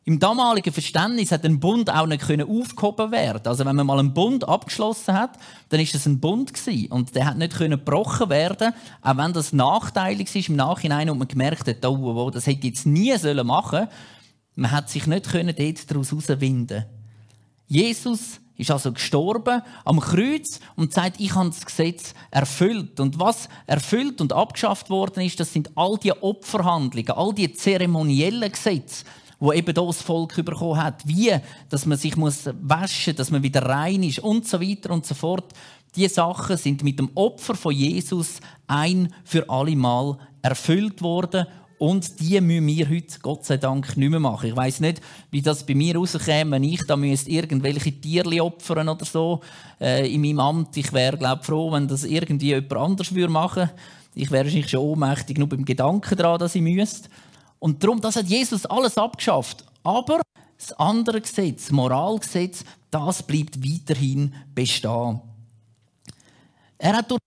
Im 0.07 0.19
damaligen 0.19 0.71
Verständnis 0.71 1.31
hat 1.31 1.43
ein 1.45 1.59
Bund 1.59 1.89
auch 1.89 2.05
nicht 2.05 2.23
aufgehoben 2.23 3.11
werden. 3.11 3.47
Also 3.47 3.65
wenn 3.65 3.75
man 3.75 3.87
mal 3.87 3.97
einen 3.97 4.13
Bund 4.13 4.47
abgeschlossen 4.47 5.15
hat, 5.15 5.39
dann 5.69 5.79
ist 5.79 5.95
das 5.95 6.05
ein 6.05 6.19
Bund 6.19 6.53
gewesen. 6.53 6.91
und 6.91 7.15
der 7.15 7.25
hat 7.25 7.39
nicht 7.39 7.57
gebrochen 7.57 8.29
werden, 8.29 8.71
auch 9.01 9.17
wenn 9.17 9.33
das 9.33 9.51
nachteilig 9.51 10.35
ist 10.35 10.49
im 10.49 10.57
Nachhinein 10.57 11.09
und 11.09 11.17
man 11.17 11.27
gemerkt 11.27 11.67
hat, 11.67 11.83
oh, 11.83 11.97
oh, 11.99 12.23
oh 12.23 12.29
das 12.29 12.45
hätte 12.45 12.67
jetzt 12.67 12.85
nie 12.85 13.17
sollen 13.17 13.47
machen. 13.47 13.87
Man 14.53 14.69
hat 14.69 14.91
sich 14.91 15.07
nicht 15.07 15.25
dort 15.33 15.91
daraus 15.91 16.11
herauswinden. 16.11 16.85
Jesus 17.65 18.39
ist 18.57 18.69
also 18.69 18.91
gestorben 18.91 19.63
am 19.85 19.99
Kreuz 19.99 20.59
und 20.75 20.93
sagt, 20.93 21.19
ich 21.19 21.33
habe 21.33 21.49
das 21.49 21.65
Gesetz 21.65 22.13
erfüllt. 22.29 22.99
Und 22.99 23.19
was 23.19 23.49
erfüllt 23.65 24.21
und 24.21 24.33
abgeschafft 24.33 24.91
worden 24.91 25.23
ist, 25.23 25.39
das 25.39 25.51
sind 25.51 25.71
all 25.75 25.97
die 25.97 26.13
Opferhandlungen, 26.13 27.11
all 27.11 27.33
die 27.33 27.51
zeremoniellen 27.53 28.51
Gesetze, 28.51 29.03
wo 29.39 29.53
eben 29.53 29.73
das 29.73 30.01
Volk 30.01 30.35
bekommen 30.43 30.81
hat, 30.81 31.07
wie, 31.07 31.35
dass 31.69 31.85
man 31.85 31.97
sich 31.97 32.15
muss 32.15 32.49
waschen, 32.61 33.15
dass 33.15 33.31
man 33.31 33.43
wieder 33.43 33.63
rein 33.63 34.03
ist 34.03 34.19
und 34.19 34.47
so 34.47 34.61
weiter 34.61 34.91
und 34.91 35.05
so 35.05 35.15
fort. 35.15 35.53
Die 35.95 36.07
Sachen 36.07 36.57
sind 36.57 36.83
mit 36.83 36.99
dem 36.99 37.09
Opfer 37.15 37.55
von 37.55 37.73
Jesus 37.73 38.39
ein 38.67 39.13
für 39.23 39.49
alle 39.49 39.75
Mal 39.75 40.17
erfüllt 40.41 41.01
worden 41.01 41.47
und 41.77 42.19
die 42.19 42.39
müssen 42.39 42.67
wir 42.67 42.89
heute, 42.89 43.19
Gott 43.21 43.45
sei 43.45 43.57
Dank, 43.57 43.97
nicht 43.97 44.09
mehr 44.09 44.19
machen. 44.19 44.49
Ich 44.49 44.55
weiß 44.55 44.79
nicht, 44.79 45.01
wie 45.31 45.41
das 45.41 45.65
bei 45.65 45.75
mir 45.75 45.95
rauskäme, 45.95 46.51
wenn 46.51 46.63
ich 46.63 46.81
da 46.87 46.95
müsste 46.95 47.29
irgendwelche 47.29 47.91
Tierli 47.91 48.39
opfern 48.39 48.87
oder 48.87 49.05
so 49.05 49.41
äh, 49.81 50.11
in 50.11 50.21
meinem 50.21 50.39
Amt. 50.39 50.77
Ich 50.77 50.93
wäre, 50.93 51.17
glaube 51.17 51.43
froh, 51.43 51.71
wenn 51.71 51.87
das 51.87 52.05
irgendwie 52.05 52.47
jemand 52.47 52.73
anders 52.73 53.13
würde 53.13 53.31
machen 53.31 53.69
Ich 54.13 54.31
wäre 54.31 54.45
wahrscheinlich 54.45 54.69
schon 54.69 54.79
ohnmächtig, 54.81 55.37
nur 55.37 55.49
beim 55.49 55.65
Gedanken 55.65 56.15
daran, 56.15 56.39
dass 56.39 56.55
ich 56.55 56.61
müsste. 56.61 57.09
Und 57.59 57.83
darum, 57.83 58.01
das 58.01 58.15
hat 58.15 58.25
Jesus 58.25 58.65
alles 58.65 58.97
abgeschafft. 58.97 59.65
Aber 59.83 60.21
das 60.57 60.73
andere 60.73 61.21
Gesetz, 61.21 61.63
das 61.63 61.71
Moralgesetz, 61.71 62.63
das 62.91 63.23
bleibt 63.23 63.63
weiterhin 63.63 64.33
bestehen. 64.53 65.21
Er 66.77 66.97
hat 66.97 67.11
durch 67.11 67.19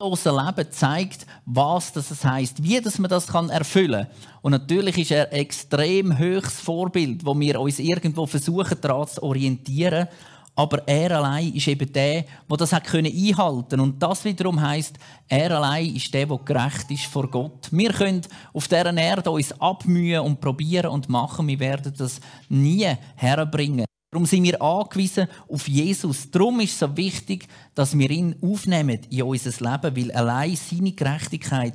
unser 0.00 0.44
Leben 0.44 0.70
zeigt, 0.70 1.26
was 1.46 1.92
das 1.92 2.24
heißt, 2.24 2.62
wie 2.62 2.80
dass 2.80 2.98
man 2.98 3.08
das 3.08 3.28
kann 3.28 3.48
erfüllen 3.48 4.06
kann. 4.06 4.16
Und 4.42 4.52
natürlich 4.52 4.98
ist 4.98 5.10
er 5.10 5.28
ein 5.30 5.38
extrem 5.38 6.18
höchstes 6.18 6.60
Vorbild, 6.60 7.24
wo 7.24 7.38
wir 7.38 7.60
uns 7.60 7.78
irgendwo 7.78 8.26
versuchen 8.26 8.80
daran 8.80 9.08
zu 9.08 9.22
orientieren. 9.22 10.08
Aber 10.56 10.86
er 10.86 11.16
allein 11.16 11.52
ist 11.52 11.66
eben 11.66 11.92
der, 11.92 12.24
der 12.48 12.56
das 12.56 12.72
hat 12.72 12.84
können 12.84 13.12
einhalten 13.12 13.80
Und 13.80 14.00
das 14.00 14.24
wiederum 14.24 14.60
heißt, 14.60 14.96
er 15.28 15.50
allein 15.50 15.96
ist 15.96 16.14
der, 16.14 16.26
der 16.26 16.38
gerecht 16.38 16.90
ist 16.90 17.06
vor 17.06 17.28
Gott. 17.28 17.68
Wir 17.72 17.92
können 17.92 18.22
auf 18.52 18.68
dieser 18.68 18.96
Erde 18.96 19.30
uns 19.30 19.52
abmühen 19.60 20.20
und 20.20 20.40
probieren 20.40 20.90
und 20.90 21.08
machen. 21.08 21.48
Wir 21.48 21.58
werden 21.58 21.92
das 21.96 22.20
nie 22.48 22.86
herbringen. 23.16 23.84
Darum 24.12 24.26
sind 24.26 24.44
wir 24.44 24.62
angewiesen 24.62 25.26
auf 25.48 25.66
Jesus. 25.66 26.30
Darum 26.30 26.60
ist 26.60 26.74
es 26.74 26.78
so 26.78 26.96
wichtig, 26.96 27.48
dass 27.74 27.98
wir 27.98 28.08
ihn 28.08 28.36
aufnehmen 28.40 29.00
in 29.10 29.22
unser 29.22 29.50
Leben, 29.50 29.96
weil 29.96 30.12
allein 30.12 30.54
seine 30.54 30.92
Gerechtigkeit 30.92 31.74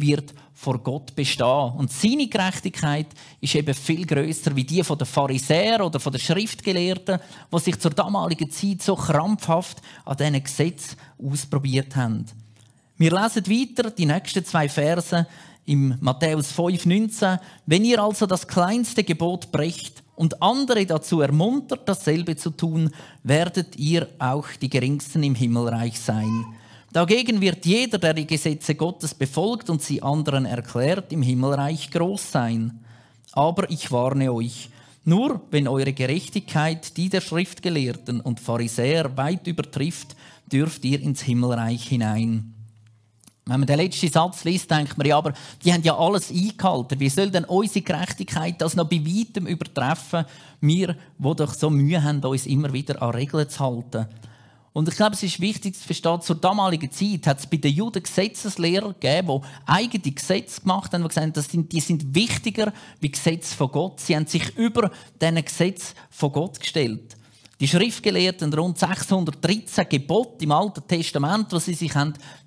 wird 0.00 0.34
vor 0.54 0.78
Gott 0.78 1.14
bestehen. 1.14 1.72
Und 1.76 1.90
seine 1.90 2.28
Gerechtigkeit 2.28 3.06
ist 3.40 3.54
eben 3.54 3.74
viel 3.74 4.04
größer 4.04 4.54
wie 4.54 4.64
die 4.64 4.84
von 4.84 4.98
den 4.98 5.06
Pharisäern 5.06 5.82
oder 5.82 5.98
von 5.98 6.12
den 6.12 6.20
Schriftgelehrten, 6.20 7.18
die 7.52 7.58
sich 7.58 7.78
zur 7.78 7.92
damaligen 7.92 8.50
Zeit 8.50 8.82
so 8.82 8.94
krampfhaft 8.94 9.78
an 10.04 10.16
diesen 10.16 10.42
Gesetz 10.42 10.96
ausprobiert 11.18 11.96
haben. 11.96 12.26
Wir 12.98 13.10
lesen 13.10 13.46
weiter 13.46 13.90
die 13.90 14.04
nächsten 14.04 14.44
zwei 14.44 14.68
Verse 14.68 15.26
im 15.64 15.96
Matthäus 16.00 16.52
5,19. 16.52 17.38
Wenn 17.64 17.84
ihr 17.84 18.02
also 18.02 18.26
das 18.26 18.46
kleinste 18.46 19.04
Gebot 19.04 19.50
brecht 19.52 20.02
und 20.16 20.42
andere 20.42 20.84
dazu 20.84 21.22
ermuntert, 21.22 21.88
dasselbe 21.88 22.36
zu 22.36 22.50
tun, 22.50 22.90
werdet 23.22 23.76
ihr 23.76 24.08
auch 24.18 24.48
die 24.60 24.68
Geringsten 24.68 25.22
im 25.22 25.34
Himmelreich 25.34 25.98
sein. 25.98 26.44
Dagegen 26.92 27.40
wird 27.40 27.66
jeder, 27.66 27.98
der 27.98 28.14
die 28.14 28.26
Gesetze 28.26 28.74
Gottes 28.74 29.14
befolgt 29.14 29.70
und 29.70 29.80
sie 29.80 30.02
anderen 30.02 30.44
erklärt, 30.44 31.12
im 31.12 31.22
Himmelreich 31.22 31.90
groß 31.90 32.32
sein. 32.32 32.80
Aber 33.32 33.70
ich 33.70 33.92
warne 33.92 34.32
euch, 34.32 34.70
nur 35.04 35.40
wenn 35.50 35.68
eure 35.68 35.92
Gerechtigkeit 35.92 36.96
die 36.96 37.08
der 37.08 37.20
Schriftgelehrten 37.20 38.20
und 38.20 38.40
Pharisäer 38.40 39.16
weit 39.16 39.46
übertrifft, 39.46 40.16
dürft 40.50 40.84
ihr 40.84 41.00
ins 41.00 41.22
Himmelreich 41.22 41.88
hinein. 41.88 42.54
Wenn 43.46 43.60
man 43.60 43.66
den 43.66 43.78
letzten 43.78 44.10
Satz 44.10 44.44
liest, 44.44 44.70
denkt 44.70 44.98
man 44.98 45.06
ja, 45.06 45.16
aber 45.16 45.32
die 45.64 45.72
haben 45.72 45.82
ja 45.82 45.96
alles 45.96 46.30
eingehalten. 46.30 47.00
Wie 47.00 47.08
soll 47.08 47.30
denn 47.30 47.44
unsere 47.44 47.82
Gerechtigkeit 47.82 48.60
das 48.60 48.76
noch 48.76 48.88
bei 48.88 49.04
weitem 49.04 49.46
übertreffen? 49.46 50.24
Wir, 50.60 50.96
die 51.18 51.34
doch 51.36 51.54
so 51.54 51.70
Mühe 51.70 52.02
haben, 52.02 52.22
uns 52.22 52.46
immer 52.46 52.72
wieder 52.72 53.00
an 53.00 53.10
Regeln 53.10 53.48
zu 53.48 53.60
halten. 53.60 54.06
Und 54.72 54.88
ich 54.88 54.94
glaube, 54.94 55.14
es 55.14 55.22
ist 55.22 55.40
wichtig 55.40 55.74
zu 55.74 55.84
verstehen, 55.84 56.20
zur 56.20 56.36
damaligen 56.36 56.90
Zeit 56.92 57.26
hat 57.26 57.40
es 57.40 57.46
bei 57.46 57.56
den 57.56 57.74
Juden 57.74 58.02
Gesetzeslehrer 58.02 58.94
gegeben, 58.94 59.42
die 59.42 59.70
eigene 59.70 60.14
Gesetze 60.14 60.60
gemacht 60.60 60.92
haben, 60.92 61.02
die 61.02 61.08
gesagt 61.08 61.36
haben, 61.36 61.42
sind, 61.42 61.72
die 61.72 61.80
sind 61.80 62.14
wichtiger 62.14 62.72
wie 63.00 63.10
Gesetze 63.10 63.56
von 63.56 63.72
Gott. 63.72 63.98
Sie 63.98 64.14
haben 64.14 64.26
sich 64.26 64.56
über 64.56 64.92
diesen 65.20 65.44
Gesetz 65.44 65.94
von 66.10 66.30
Gott 66.30 66.60
gestellt. 66.60 67.16
Die 67.58 67.68
Schriftgelehrten 67.68 68.54
rund 68.54 68.78
613 68.78 69.86
Gebote 69.88 70.44
im 70.44 70.52
Alten 70.52 70.86
Testament, 70.86 71.52
wo 71.52 71.58
sie 71.58 71.74
sich 71.74 71.94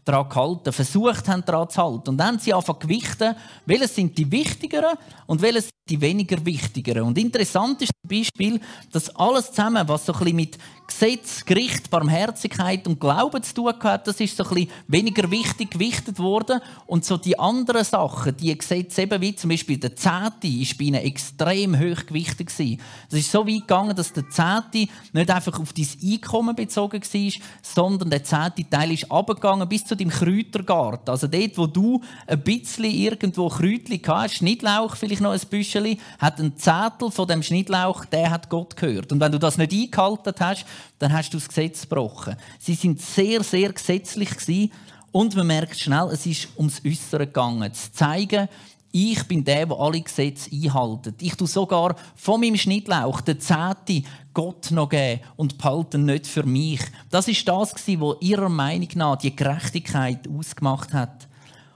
daran 0.06 0.30
gehalten 0.30 0.74
versucht 0.74 1.28
haben, 1.28 1.44
daran 1.46 1.70
zu 1.70 1.82
halten. 1.82 2.10
Und 2.10 2.18
dann 2.18 2.28
haben 2.28 2.40
sie 2.40 2.54
angefangen 2.54 2.80
gewichten, 2.80 3.36
welche 3.66 3.88
sind 3.88 4.18
die 4.18 4.32
wichtigeren 4.32 4.98
und 5.28 5.42
welche 5.42 5.62
sind 5.62 5.74
die 5.90 6.00
weniger 6.00 6.46
wichtigeren. 6.46 7.04
Und 7.04 7.18
interessant 7.18 7.82
ist 7.82 7.92
zum 8.02 8.10
Beispiel, 8.10 8.60
dass 8.92 9.14
alles 9.16 9.52
zusammen, 9.52 9.88
was 9.88 10.06
so 10.06 10.14
ein 10.14 10.20
bisschen 10.20 10.36
mit 10.36 10.58
Gesetz, 10.88 11.44
Gericht, 11.44 11.90
Barmherzigkeit 11.90 12.88
und 12.88 13.00
Glauben 13.00 13.42
zu 13.44 13.54
tun 13.54 13.74
hat, 13.82 14.08
das 14.08 14.20
ist 14.20 14.38
so 14.38 14.44
ein 14.44 14.50
bisschen 14.50 14.72
weniger 14.88 15.30
wichtig 15.32 15.72
gewichtet 15.72 16.20
worden. 16.20 16.62
Und 16.86 17.04
so 17.04 17.18
die 17.18 17.38
anderen 17.38 17.84
Sachen, 17.84 18.36
die 18.38 18.58
Gesetze 18.58 19.02
eben 19.02 19.22
wie 19.22 19.36
zum 19.36 19.50
Beispiel 19.50 19.78
der 19.78 19.96
Zehnte, 19.96 20.48
ist 20.48 20.78
bei 20.78 20.86
ihnen 20.86 21.02
extrem 21.02 21.78
hoch 21.78 22.06
gewichtet 22.06 22.48
gewesen. 22.48 22.80
Es 23.10 23.20
ist 23.20 23.32
so 23.32 23.46
weit 23.46 23.62
gegangen, 23.62 23.96
dass 23.96 24.14
der 24.14 24.30
Zehnte 24.30 24.88
nicht 25.12 25.30
einfach 25.30 25.60
auf 25.60 25.74
dein 25.74 25.88
Einkommen 26.02 26.56
bezogen 26.56 27.02
war, 27.02 27.32
sondern 27.62 28.10
der 28.10 28.24
zehnte 28.24 28.70
Teil 28.70 28.92
ist 28.92 29.12
abgegangen 29.12 29.68
bis 29.68 29.86
zu 29.86 29.93
deinem 29.96 30.10
Kräutergarten. 30.10 31.10
Also 31.10 31.28
dort, 31.28 31.58
wo 31.58 31.68
du 31.68 32.02
ein 32.28 32.42
bisschen 32.42 32.86
irgendwo 32.86 33.50
Kräutchen 33.50 34.02
hast, 34.08 34.36
Schnittlauch 34.36 34.96
vielleicht 34.96 35.22
noch 35.22 35.32
ein 35.32 35.42
Büscheli, 35.50 36.00
hat 36.20 36.40
ein 36.40 36.58
Zettel 36.58 37.12
von 37.12 37.28
dem 37.28 37.44
Schnittlauch, 37.44 38.06
der 38.06 38.30
hat 38.30 38.50
Gott 38.50 38.76
gehört. 38.76 39.12
Und 39.12 39.20
wenn 39.20 39.32
du 39.32 39.40
das 39.40 39.58
nicht 39.58 39.74
eingehalten 39.74 40.34
hast, 40.40 40.66
dann 41.00 41.14
hast 41.14 41.34
du 41.34 41.38
das 41.38 41.48
Gesetz 41.48 41.82
gebrochen. 41.82 42.36
Sie 42.60 42.76
sind 42.76 43.02
sehr, 43.02 43.44
sehr 43.44 43.72
gesetzlich 43.72 44.30
gewesen. 44.30 44.72
Und 45.12 45.36
man 45.36 45.48
merkt 45.48 45.80
schnell, 45.80 46.10
es 46.12 46.26
ist 46.26 46.48
ums 46.58 46.82
Äußere 46.86 47.28
gegangen. 47.28 47.72
Zu 47.74 47.92
zeigen, 47.92 48.48
ich 48.96 49.24
bin 49.28 49.44
der, 49.44 49.66
der 49.66 49.80
alle 49.80 50.02
Gesetze 50.02 50.52
einhält. 50.52 51.16
Ich 51.20 51.36
tue 51.36 51.48
sogar 51.48 51.96
von 52.16 52.40
meinem 52.40 52.58
Schnittlauch 52.58 53.22
den 53.22 53.40
Zehnte 53.40 54.04
Gott 54.34 54.72
noch 54.72 54.90
geben 54.90 55.22
und 55.36 55.58
behalten 55.58 56.06
nicht 56.06 56.28
für 56.28 56.44
mich. 56.44 56.82
Das 57.10 57.28
ist 57.28 57.48
das, 57.48 57.74
was 57.74 58.18
ihrer 58.22 58.50
Meinung 58.50 58.90
nach 58.96 59.18
die 59.18 59.36
Gerechtigkeit 59.36 60.28
ausgemacht 60.28 60.94
hat. 60.94 61.28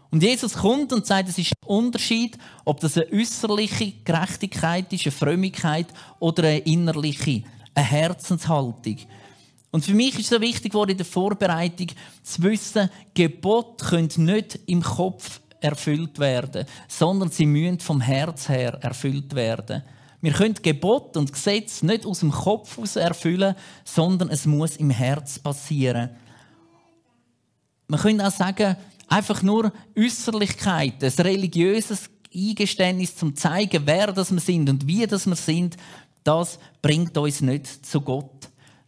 Und 0.10 0.24
Jesus 0.24 0.54
kommt 0.54 0.94
und 0.94 1.06
sagt, 1.06 1.30
es 1.30 1.38
ist 1.38 1.54
ein 1.62 1.68
Unterschied, 1.68 2.38
ob 2.66 2.80
das 2.80 2.98
eine 2.98 3.12
äußerliche 3.12 3.94
Gerechtigkeit 4.04 4.92
ist, 4.94 5.06
eine 5.06 5.12
Frömmigkeit 5.12 5.88
oder 6.20 6.44
eine 6.44 6.60
innerliche, 6.60 7.44
eine 7.76 7.86
Herzenshaltung. 7.86 8.98
Und 9.70 9.86
für 9.86 9.94
mich 9.94 10.18
ist 10.18 10.30
so 10.30 10.40
wichtig 10.40 10.74
in 10.74 10.98
der 10.98 11.06
Vorbereitung 11.06 11.88
zu 12.24 12.44
wissen, 12.44 12.90
Gebot 13.14 13.80
können 13.80 14.10
nicht 14.18 14.60
im 14.66 14.82
Kopf 14.82 15.42
erfüllt 15.60 16.20
werden, 16.20 16.66
sondern 16.88 17.30
sie 17.30 17.46
müssen 17.46 17.80
vom 17.80 18.00
Herz 18.00 18.48
her 18.48 18.80
erfüllt 18.82 19.36
werden. 19.36 19.84
Wir 20.22 20.34
können 20.34 20.56
Gebot 20.56 21.16
und 21.16 21.32
Gesetz 21.32 21.84
nicht 21.84 22.06
aus 22.06 22.22
dem 22.22 22.32
Kopf 22.32 22.78
aus 22.80 22.96
erfüllen, 22.96 23.56
sondern 23.84 24.30
es 24.30 24.46
muss 24.46 24.78
im 24.78 24.90
Herz 24.90 25.38
passieren. 25.38 26.10
Man 27.88 28.00
könnte 28.00 28.28
auch 28.28 28.32
sagen, 28.32 28.76
einfach 29.08 29.42
nur 29.44 29.72
Äußerlichkeit, 29.98 31.04
ein 31.04 31.12
religiöses 31.20 32.10
Eingeständnis 32.34 33.16
zum 33.16 33.36
zeigen, 33.36 33.84
wer 33.86 34.12
das 34.12 34.32
wir 34.32 34.40
sind 34.40 34.70
und 34.70 34.88
wie 34.88 35.06
das 35.08 35.28
wir 35.28 35.36
sind, 35.36 35.78
das 36.24 36.60
bringt 36.82 37.18
uns 37.18 37.42
nicht 37.42 37.86
zu 37.86 38.02
Gott 38.02 38.37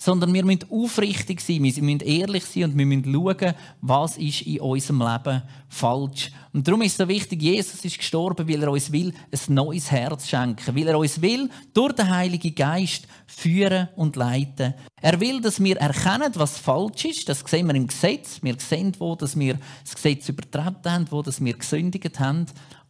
sondern 0.02 0.34
wir 0.34 0.46
müssen 0.46 0.66
aufrichtig 0.72 1.42
sein, 1.42 1.62
wir 1.62 1.84
müssen 1.84 2.00
ehrlich 2.00 2.46
sein 2.46 2.64
und 2.64 2.78
wir 2.78 2.86
müssen 2.86 3.14
schauen, 3.14 3.54
was 3.82 4.18
ist 4.18 4.44
in 4.44 4.62
unserem 4.62 5.02
Leben 5.02 5.44
falsch. 5.68 6.32
Und 6.54 6.66
darum 6.66 6.82
ist 6.84 6.94
es 6.94 6.98
so 6.98 7.08
wichtig, 7.08 7.42
Jesus 7.42 7.84
ist 7.84 7.98
gestorben, 7.98 8.48
weil 8.48 8.64
er 8.64 8.72
uns 8.72 8.94
will 8.94 9.14
ein 9.32 9.54
neues 9.54 9.92
Herz 9.92 10.30
schenken, 10.30 10.74
weil 10.74 10.88
er 10.88 10.98
uns 10.98 11.22
will 11.22 11.50
durch 11.74 11.94
den 11.94 12.10
Heiligen 12.10 12.56
Geist 12.56 13.08
führen 13.28 13.90
und 13.98 14.16
leiten. 14.16 14.74
Er 15.02 15.20
will, 15.20 15.42
dass 15.42 15.62
wir 15.62 15.78
erkennen, 15.78 16.32
was 16.36 16.58
falsch 16.58 17.04
ist. 17.04 17.28
Das 17.28 17.44
sehen 17.46 17.68
wir 17.68 17.76
im 17.76 17.88
Gesetz. 17.88 18.40
Wir 18.42 18.56
sehen, 18.58 18.94
wo 19.00 19.16
dass 19.16 19.38
wir 19.38 19.60
das 19.84 19.96
Gesetz 19.96 20.30
übertreten 20.30 20.92
haben, 20.92 21.12
wo 21.12 21.22
dass 21.22 21.44
wir 21.44 21.54
gesündigt 21.54 22.22
haben. 22.22 22.46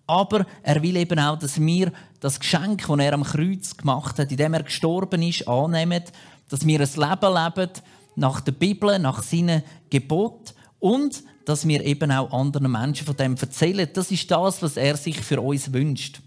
Aber 0.06 0.46
er 0.64 0.82
will 0.82 0.96
eben 0.96 1.20
auch, 1.20 1.38
dass 1.38 1.60
wir 1.60 1.92
das 2.20 2.40
Geschenk, 2.40 2.88
das 2.88 3.00
er 3.00 3.14
am 3.14 3.24
Kreuz 3.24 3.78
gemacht 3.78 4.18
hat, 4.20 4.32
indem 4.32 4.54
er 4.54 4.64
gestorben 4.64 5.22
ist, 5.22 5.48
annehmen 5.48 6.04
dass 6.50 6.66
wir 6.66 6.80
ein 6.80 6.90
Leben 6.96 7.34
leben 7.34 7.72
nach 8.16 8.42
der 8.42 8.52
Bibel, 8.52 9.00
nach 9.00 9.24
seinen 9.24 9.64
Geboten 9.90 10.54
und 10.80 11.24
dass 11.46 11.68
wir 11.68 11.84
eben 11.84 12.12
auch 12.12 12.32
anderen 12.32 12.72
Menschen 12.72 13.06
von 13.06 13.16
dem 13.16 13.36
erzählen. 13.36 13.88
Das 13.94 14.12
ist 14.12 14.30
das, 14.30 14.62
was 14.62 14.78
er 14.78 14.98
sich 14.98 15.20
für 15.20 15.42
uns 15.42 15.72
wünscht. 15.74 16.22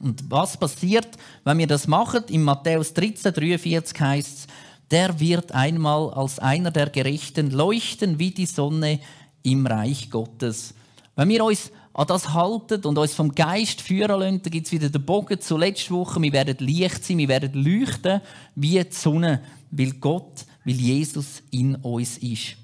Und 0.00 0.30
was 0.30 0.56
passiert, 0.56 1.08
wenn 1.44 1.58
wir 1.58 1.66
das 1.66 1.86
machen? 1.86 2.24
In 2.28 2.42
Matthäus 2.42 2.94
13, 2.94 3.32
43 3.32 4.00
heißt 4.00 4.38
es, 4.38 4.46
der 4.90 5.18
wird 5.20 5.52
einmal 5.52 6.10
als 6.10 6.38
einer 6.38 6.70
der 6.70 6.88
Gerechten 6.88 7.50
leuchten 7.50 8.18
wie 8.18 8.30
die 8.30 8.46
Sonne 8.46 9.00
im 9.42 9.66
Reich 9.66 10.08
Gottes. 10.10 10.74
Wenn 11.14 11.28
wir 11.28 11.44
uns 11.44 11.70
an 11.98 12.06
das 12.06 12.32
halten 12.32 12.84
und 12.84 12.96
uns 12.96 13.12
vom 13.12 13.34
Geist 13.34 13.80
führen 13.80 14.20
lassen, 14.20 14.40
dann 14.40 14.52
gibt 14.52 14.66
es 14.66 14.72
wieder 14.72 14.88
den 14.88 15.04
Bogen 15.04 15.40
zur 15.40 15.58
letzten 15.58 15.94
Woche. 15.94 16.22
Wir 16.22 16.32
werden 16.32 16.56
Licht 16.64 17.04
sein, 17.04 17.18
wir 17.18 17.26
werden 17.26 17.52
leuchten 17.54 18.20
wie 18.54 18.78
die 18.78 18.86
Sonne, 18.94 19.42
weil 19.72 19.94
Gott, 19.94 20.46
weil 20.64 20.76
Jesus 20.76 21.42
in 21.50 21.74
uns 21.74 22.18
ist. 22.18 22.56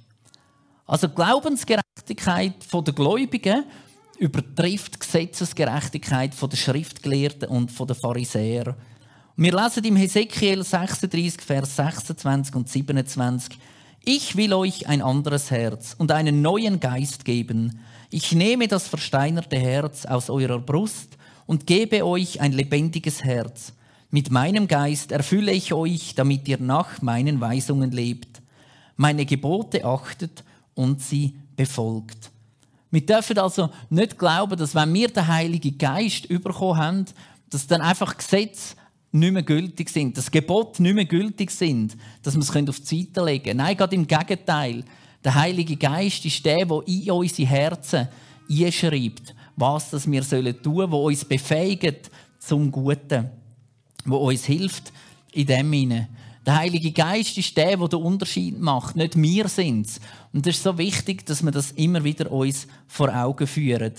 Also 0.87 1.09
die 1.09 1.17
Glaubensgerechtigkeit 1.17 2.55
der 2.73 2.95
Gläubigen 2.95 3.65
übertrifft 4.19 4.95
die 4.95 4.99
Gesetzesgerechtigkeit 5.01 6.33
der 6.41 6.57
Schriftgelehrten 6.57 7.49
und 7.49 7.77
der 7.77 7.97
Pharisäer. 7.97 8.77
Wir 9.35 9.53
lesen 9.53 9.83
im 9.83 9.97
Hesekiel 9.97 10.63
36, 10.63 11.43
Vers 11.43 11.75
26 11.75 12.55
und 12.55 12.69
27. 12.69 13.59
Ich 14.05 14.37
will 14.37 14.55
euch 14.55 14.87
ein 14.87 15.03
anderes 15.03 15.51
Herz 15.51 15.97
und 15.99 16.13
einen 16.13 16.41
neuen 16.41 16.79
Geist 16.79 17.25
geben. 17.25 17.81
Ich 18.17 18.31
nehme 18.31 18.69
das 18.69 18.87
versteinerte 18.87 19.59
Herz 19.59 20.07
aus 20.07 20.31
eurer 20.31 20.61
Brust 20.61 21.19
und 21.47 21.67
gebe 21.67 22.07
euch 22.07 22.41
ein 22.41 22.53
lebendiges 22.53 23.25
Herz. 23.25 23.73
Mit 24.13 24.31
meinem 24.31 24.69
Geist 24.69 25.11
erfülle 25.11 25.51
ich 25.51 25.73
euch, 25.73 26.15
damit 26.15 26.47
ihr 26.47 26.59
nach 26.61 27.03
meinen 27.03 27.41
Weisungen 27.41 27.91
lebt, 27.91 28.41
meine 28.95 29.27
Gebote 29.27 29.85
achtet 29.85 30.45
und 30.77 31.03
sie 31.03 31.35
befolgt. 31.57 32.31
Wir 32.93 33.05
dürfen 33.05 33.37
also 33.37 33.71
nicht 33.91 34.17
glauben, 34.17 34.57
dass 34.57 34.77
wenn 34.77 34.95
wir 34.95 35.09
den 35.09 35.27
Heiligen 35.27 35.77
Geist 35.77 36.29
bekommen 36.29 36.77
haben, 36.79 37.05
dass 37.51 37.67
dann 37.67 37.81
einfach 37.81 38.17
Gesetze 38.17 38.77
nicht 39.11 39.33
mehr 39.33 39.43
gültig 39.43 39.91
sind, 39.91 40.17
dass 40.17 40.31
Gebote 40.31 40.85
nicht 40.85 40.95
mehr 40.95 41.05
gültig 41.05 41.51
sind, 41.51 41.97
dass 42.23 42.37
wir 42.37 42.43
es 42.43 42.69
auf 42.69 42.79
die 42.79 43.07
Seite 43.07 43.25
legen 43.25 43.43
können. 43.43 43.57
Nein, 43.57 43.77
gerade 43.77 43.97
im 43.97 44.07
Gegenteil. 44.07 44.85
Der 45.25 45.35
Heilige 45.35 45.77
Geist 45.77 46.25
ist 46.27 46.45
der, 46.45 46.67
der 46.67 46.83
in 46.87 47.11
unsere 47.11 47.49
Herzen 47.49 48.09
einschreibt, 48.51 49.35
was 49.57 50.07
wir 50.07 50.21
tun 50.21 50.29
sollen, 50.63 50.91
der 50.91 50.93
uns 50.93 51.25
befähigt 51.25 52.11
zum 52.39 52.71
Guten, 52.71 53.31
der 54.05 54.13
uns 54.13 54.45
hilft 54.45 54.93
in 55.33 55.47
dem 55.47 55.73
Sinne. 55.73 56.09
Der 56.45 56.57
Heilige 56.57 56.93
Geist 56.93 57.39
ist 57.39 57.57
der, 57.57 57.79
der 57.79 57.89
den 57.89 58.03
Unterschied 58.03 58.61
macht, 58.61 58.97
nicht 58.97 59.17
wir 59.17 59.49
sind 59.49 59.89
Und 60.35 60.47
es 60.47 60.57
ist 60.57 60.63
so 60.63 60.77
wichtig, 60.77 61.25
dass 61.25 61.43
wir 61.43 61.53
das 61.53 61.73
immer 61.73 62.05
wieder 62.05 62.31
uns 62.31 62.67
vor 62.87 63.09
Augen 63.15 63.47
führen. 63.47 63.95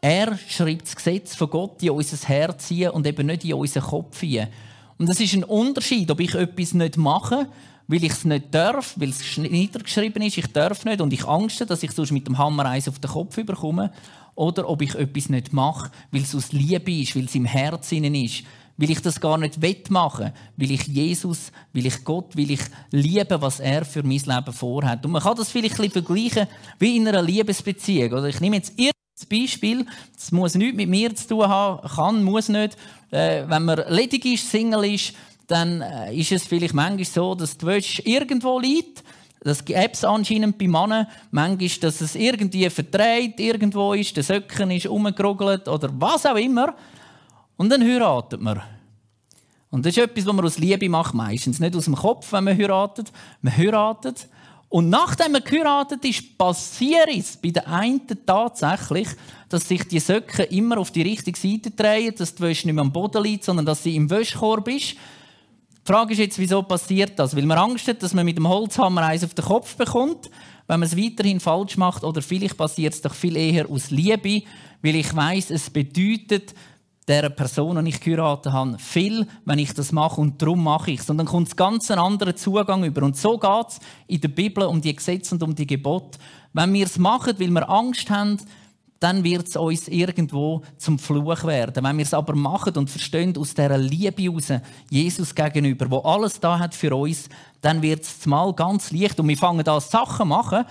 Er 0.00 0.38
schreibt 0.48 0.86
das 0.86 0.96
Gesetz 0.96 1.34
von 1.34 1.50
Gott 1.50 1.82
in 1.82 1.90
unser 1.90 2.26
Herz 2.26 2.68
hinein 2.68 2.92
und 2.92 3.06
eben 3.06 3.26
nicht 3.26 3.44
in 3.44 3.52
unseren 3.52 3.82
Kopf 3.82 4.20
hinein. 4.20 4.48
Und 4.96 5.08
das 5.10 5.20
ist 5.20 5.34
ein 5.34 5.44
Unterschied, 5.44 6.10
ob 6.10 6.20
ich 6.20 6.34
etwas 6.34 6.72
nicht 6.72 6.96
mache, 6.96 7.48
weil 7.88 8.04
ich 8.04 8.12
es 8.12 8.24
nicht 8.24 8.54
darf, 8.54 8.94
weil 8.96 9.08
es 9.08 9.36
niedergeschrieben 9.36 10.22
ist, 10.22 10.38
ich 10.38 10.46
darf 10.52 10.84
nicht 10.84 11.00
und 11.00 11.12
ich 11.12 11.26
Angst 11.26 11.68
dass 11.68 11.82
ich 11.82 11.90
sonst 11.90 12.12
mit 12.12 12.28
dem 12.28 12.38
Hammer 12.38 12.66
eins 12.66 12.88
auf 12.88 12.98
den 12.98 13.10
Kopf 13.10 13.34
bekomme, 13.34 13.90
oder 14.38 14.68
ob 14.68 14.82
ich 14.82 14.94
etwas 14.94 15.28
nicht 15.30 15.52
mache, 15.52 15.90
weil 16.12 16.22
es 16.22 16.34
aus 16.34 16.52
Liebe 16.52 16.92
ist, 16.92 17.16
weil 17.16 17.24
es 17.24 17.34
im 17.34 17.44
Herzen 17.44 18.14
ist, 18.14 18.44
weil 18.76 18.90
ich 18.90 19.02
das 19.02 19.20
gar 19.20 19.36
nicht 19.36 19.60
wettmachen 19.60 20.32
will 20.56 20.70
ich 20.70 20.86
Jesus, 20.86 21.50
will 21.72 21.86
ich 21.86 22.04
Gott, 22.04 22.36
will 22.36 22.52
ich 22.52 22.60
lieben, 22.92 23.42
was 23.42 23.58
er 23.58 23.84
für 23.84 24.04
mein 24.04 24.20
Leben 24.24 24.52
vorhat. 24.52 25.04
Und 25.04 25.10
man 25.10 25.22
kann 25.22 25.36
das 25.36 25.50
vielleicht 25.50 25.80
ein 25.80 25.88
bisschen 25.88 26.04
vergleichen 26.04 26.46
wie 26.78 26.96
in 26.96 27.08
einer 27.08 27.20
Liebesbeziehung. 27.20 28.12
Oder 28.12 28.28
ich 28.28 28.40
nehme 28.40 28.56
jetzt 28.56 28.74
das 28.78 29.26
Beispiel, 29.26 29.84
das 30.14 30.30
muss 30.30 30.54
nichts 30.54 30.76
mit 30.76 30.88
mir 30.88 31.12
zu 31.16 31.26
tun 31.26 31.48
haben, 31.48 31.88
kann, 31.88 32.22
muss 32.22 32.48
nicht. 32.48 32.76
Äh, 33.10 33.42
wenn 33.48 33.64
man 33.64 33.82
ledig 33.88 34.24
ist, 34.24 34.48
Single 34.48 34.94
ist, 34.94 35.14
dann 35.48 35.80
äh, 35.80 36.14
ist 36.14 36.30
es 36.30 36.46
vielleicht 36.46 36.74
manchmal 36.74 37.04
so, 37.04 37.34
dass 37.34 37.58
die 37.58 37.66
Wäsche 37.66 38.02
irgendwo 38.02 38.60
liegt. 38.60 39.02
Das 39.40 39.64
gibt 39.64 39.94
es 39.94 40.04
anscheinend 40.04 40.58
bei 40.58 40.68
Männern. 40.68 41.06
Manchmal, 41.30 41.68
dass 41.80 42.00
es 42.00 42.14
irgendwie 42.14 42.68
verdreht, 42.70 43.40
irgendwo 43.40 43.94
ist, 43.94 44.16
der 44.16 44.24
Söcken 44.24 44.70
ist 44.70 44.86
umgerugelt 44.86 45.66
oder 45.66 45.90
was 45.98 46.26
auch 46.26 46.36
immer. 46.36 46.74
Und 47.56 47.70
dann 47.70 47.82
heiratet 47.82 48.40
man. 48.40 48.62
Und 49.70 49.84
das 49.84 49.96
ist 49.96 50.02
etwas, 50.02 50.26
was 50.26 50.32
man 50.32 50.44
aus 50.44 50.58
Liebe 50.58 50.88
macht, 50.88 51.14
meistens. 51.14 51.60
Nicht 51.60 51.76
aus 51.76 51.84
dem 51.86 51.96
Kopf, 51.96 52.32
wenn 52.32 52.44
man 52.44 52.56
heiratet. 52.56 53.10
Man 53.42 53.56
heiratet 53.56 54.28
und 54.70 54.90
nachdem 54.90 55.34
er 55.34 55.40
geheiratet 55.40 56.04
ist, 56.04 56.36
passiert 56.36 57.08
es 57.08 57.36
bei 57.38 57.50
den 57.50 57.64
einen 57.64 58.02
tatsächlich, 58.26 59.08
dass 59.48 59.66
sich 59.66 59.88
die 59.88 59.98
Söcke 59.98 60.42
immer 60.42 60.76
auf 60.76 60.90
die 60.90 61.02
richtige 61.02 61.38
Seite 61.38 61.70
drehen, 61.70 62.14
dass 62.16 62.34
die 62.34 62.42
Wäsche 62.42 62.66
nicht 62.66 62.74
mehr 62.74 62.82
am 62.82 62.92
Boden 62.92 63.22
liegt, 63.22 63.44
sondern 63.44 63.64
dass 63.64 63.82
sie 63.82 63.96
im 63.96 64.10
Wäschkorb 64.10 64.68
ist. 64.68 64.96
Die 65.88 65.94
Frage 65.94 66.12
ist 66.12 66.18
jetzt, 66.18 66.38
wieso 66.38 66.62
passiert 66.62 67.18
das? 67.18 67.34
Weil 67.34 67.46
man 67.46 67.56
Angst 67.56 67.88
hat, 67.88 68.02
dass 68.02 68.12
man 68.12 68.26
mit 68.26 68.36
dem 68.36 68.46
Holzhammer 68.46 69.04
eins 69.04 69.24
auf 69.24 69.32
den 69.32 69.42
Kopf 69.42 69.74
bekommt, 69.74 70.28
wenn 70.66 70.80
man 70.80 70.86
es 70.86 70.98
weiterhin 70.98 71.40
falsch 71.40 71.78
macht, 71.78 72.04
oder 72.04 72.20
vielleicht 72.20 72.58
passiert 72.58 72.92
es 72.92 73.00
doch 73.00 73.14
viel 73.14 73.38
eher 73.38 73.70
aus 73.70 73.90
Liebe, 73.90 74.42
weil 74.82 74.96
ich 74.96 75.16
weiß, 75.16 75.50
es 75.50 75.70
bedeutet, 75.70 76.54
der 77.08 77.30
Person, 77.30 77.82
die 77.82 77.88
ich 77.88 78.02
geheiratet 78.02 78.52
habe, 78.52 78.76
viel, 78.78 79.26
wenn 79.46 79.58
ich 79.58 79.72
das 79.72 79.90
mache 79.90 80.20
und 80.20 80.42
darum 80.42 80.62
mache 80.62 80.90
ich 80.90 81.00
es. 81.00 81.08
Und 81.08 81.16
dann 81.16 81.26
kommt 81.26 81.48
es 81.48 81.56
ganz 81.56 81.90
einen 81.90 82.02
anderen 82.02 82.36
Zugang 82.36 82.84
über. 82.84 83.02
Und 83.02 83.16
so 83.16 83.38
geht 83.38 83.68
es 83.68 83.80
in 84.08 84.20
der 84.20 84.28
Bibel 84.28 84.64
um 84.64 84.82
die 84.82 84.94
Gesetze 84.94 85.36
und 85.36 85.42
um 85.42 85.54
die 85.54 85.66
Gebote. 85.66 86.18
Wenn 86.52 86.74
wir 86.74 86.84
es 86.84 86.98
machen, 86.98 87.36
weil 87.38 87.48
wir 87.48 87.66
Angst 87.66 88.10
haben, 88.10 88.36
dann 89.00 89.22
wird 89.22 89.48
es 89.48 89.56
uns 89.56 89.88
irgendwo 89.88 90.62
zum 90.76 90.98
Fluch 90.98 91.44
werden. 91.44 91.84
Wenn 91.84 91.98
wir 91.98 92.04
es 92.04 92.14
aber 92.14 92.34
machen 92.34 92.76
und 92.76 92.90
verstehen 92.90 93.36
aus 93.36 93.54
dieser 93.54 93.78
Liebe 93.78 94.22
heraus, 94.22 94.52
Jesus 94.90 95.34
gegenüber, 95.34 95.90
wo 95.90 95.98
alles 95.98 96.40
da 96.40 96.58
hat 96.58 96.74
für 96.74 96.94
uns, 96.94 97.28
dann 97.60 97.80
wird 97.80 98.02
es 98.02 98.26
mal 98.26 98.52
ganz 98.52 98.90
leicht. 98.90 99.20
Und 99.20 99.28
wir 99.28 99.36
fangen 99.36 99.64
da 99.64 99.80
Sachen 99.80 100.28
machen, 100.28 100.64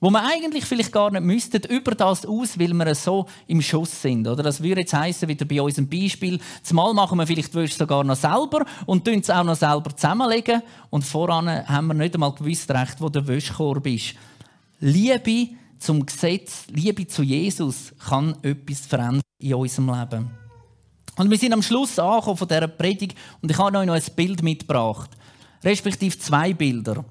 wo 0.00 0.10
man 0.10 0.24
eigentlich 0.24 0.64
vielleicht 0.64 0.92
gar 0.92 1.10
nicht 1.10 1.22
müsste, 1.22 1.58
über 1.68 1.94
das 1.94 2.26
aus, 2.26 2.58
weil 2.58 2.72
wir 2.72 2.94
so 2.94 3.26
im 3.46 3.60
Schuss 3.62 4.02
sind. 4.02 4.26
Oder 4.26 4.42
das 4.42 4.62
würde 4.62 4.80
jetzt 4.80 4.94
heißen, 4.94 5.28
wieder 5.28 5.44
bei 5.44 5.60
unserem 5.60 5.88
Beispiel, 5.88 6.38
zumal 6.62 6.94
machen 6.94 7.18
wir 7.18 7.26
vielleicht 7.26 7.52
sogar 7.52 8.02
noch 8.04 8.16
selber 8.16 8.64
und 8.86 9.04
tun 9.04 9.20
es 9.20 9.30
auch 9.30 9.44
noch 9.44 9.56
selber 9.56 9.94
zusammenlegen 9.94 10.62
und 10.88 11.04
voran 11.04 11.66
haben 11.68 11.86
wir 11.88 11.94
nicht 11.94 12.14
einmal 12.14 12.32
gewusst 12.32 12.70
recht, 12.70 13.00
wo 13.00 13.10
der 13.10 13.26
Wäschkorb 13.26 13.86
ist. 13.86 14.14
Liebe 14.80 15.50
zum 15.80 16.04
Gesetz, 16.06 16.66
Liebe 16.68 17.06
zu 17.06 17.22
Jesus 17.22 17.92
kann 17.98 18.36
etwas 18.42 18.86
verändern 18.86 19.22
in 19.38 19.54
unserem 19.54 19.88
Leben. 19.88 20.30
Und 21.16 21.30
wir 21.30 21.38
sind 21.38 21.52
am 21.52 21.62
Schluss 21.62 21.98
angekommen 21.98 22.36
von 22.36 22.48
dieser 22.48 22.68
Predigt 22.68 23.18
und 23.40 23.50
ich 23.50 23.58
habe 23.58 23.76
euch 23.76 23.86
noch 23.86 23.94
ein 23.94 24.14
Bild 24.14 24.42
mitgebracht. 24.42 25.10
Respektive 25.64 26.16
zwei 26.18 26.54
Bilder. 26.54 27.04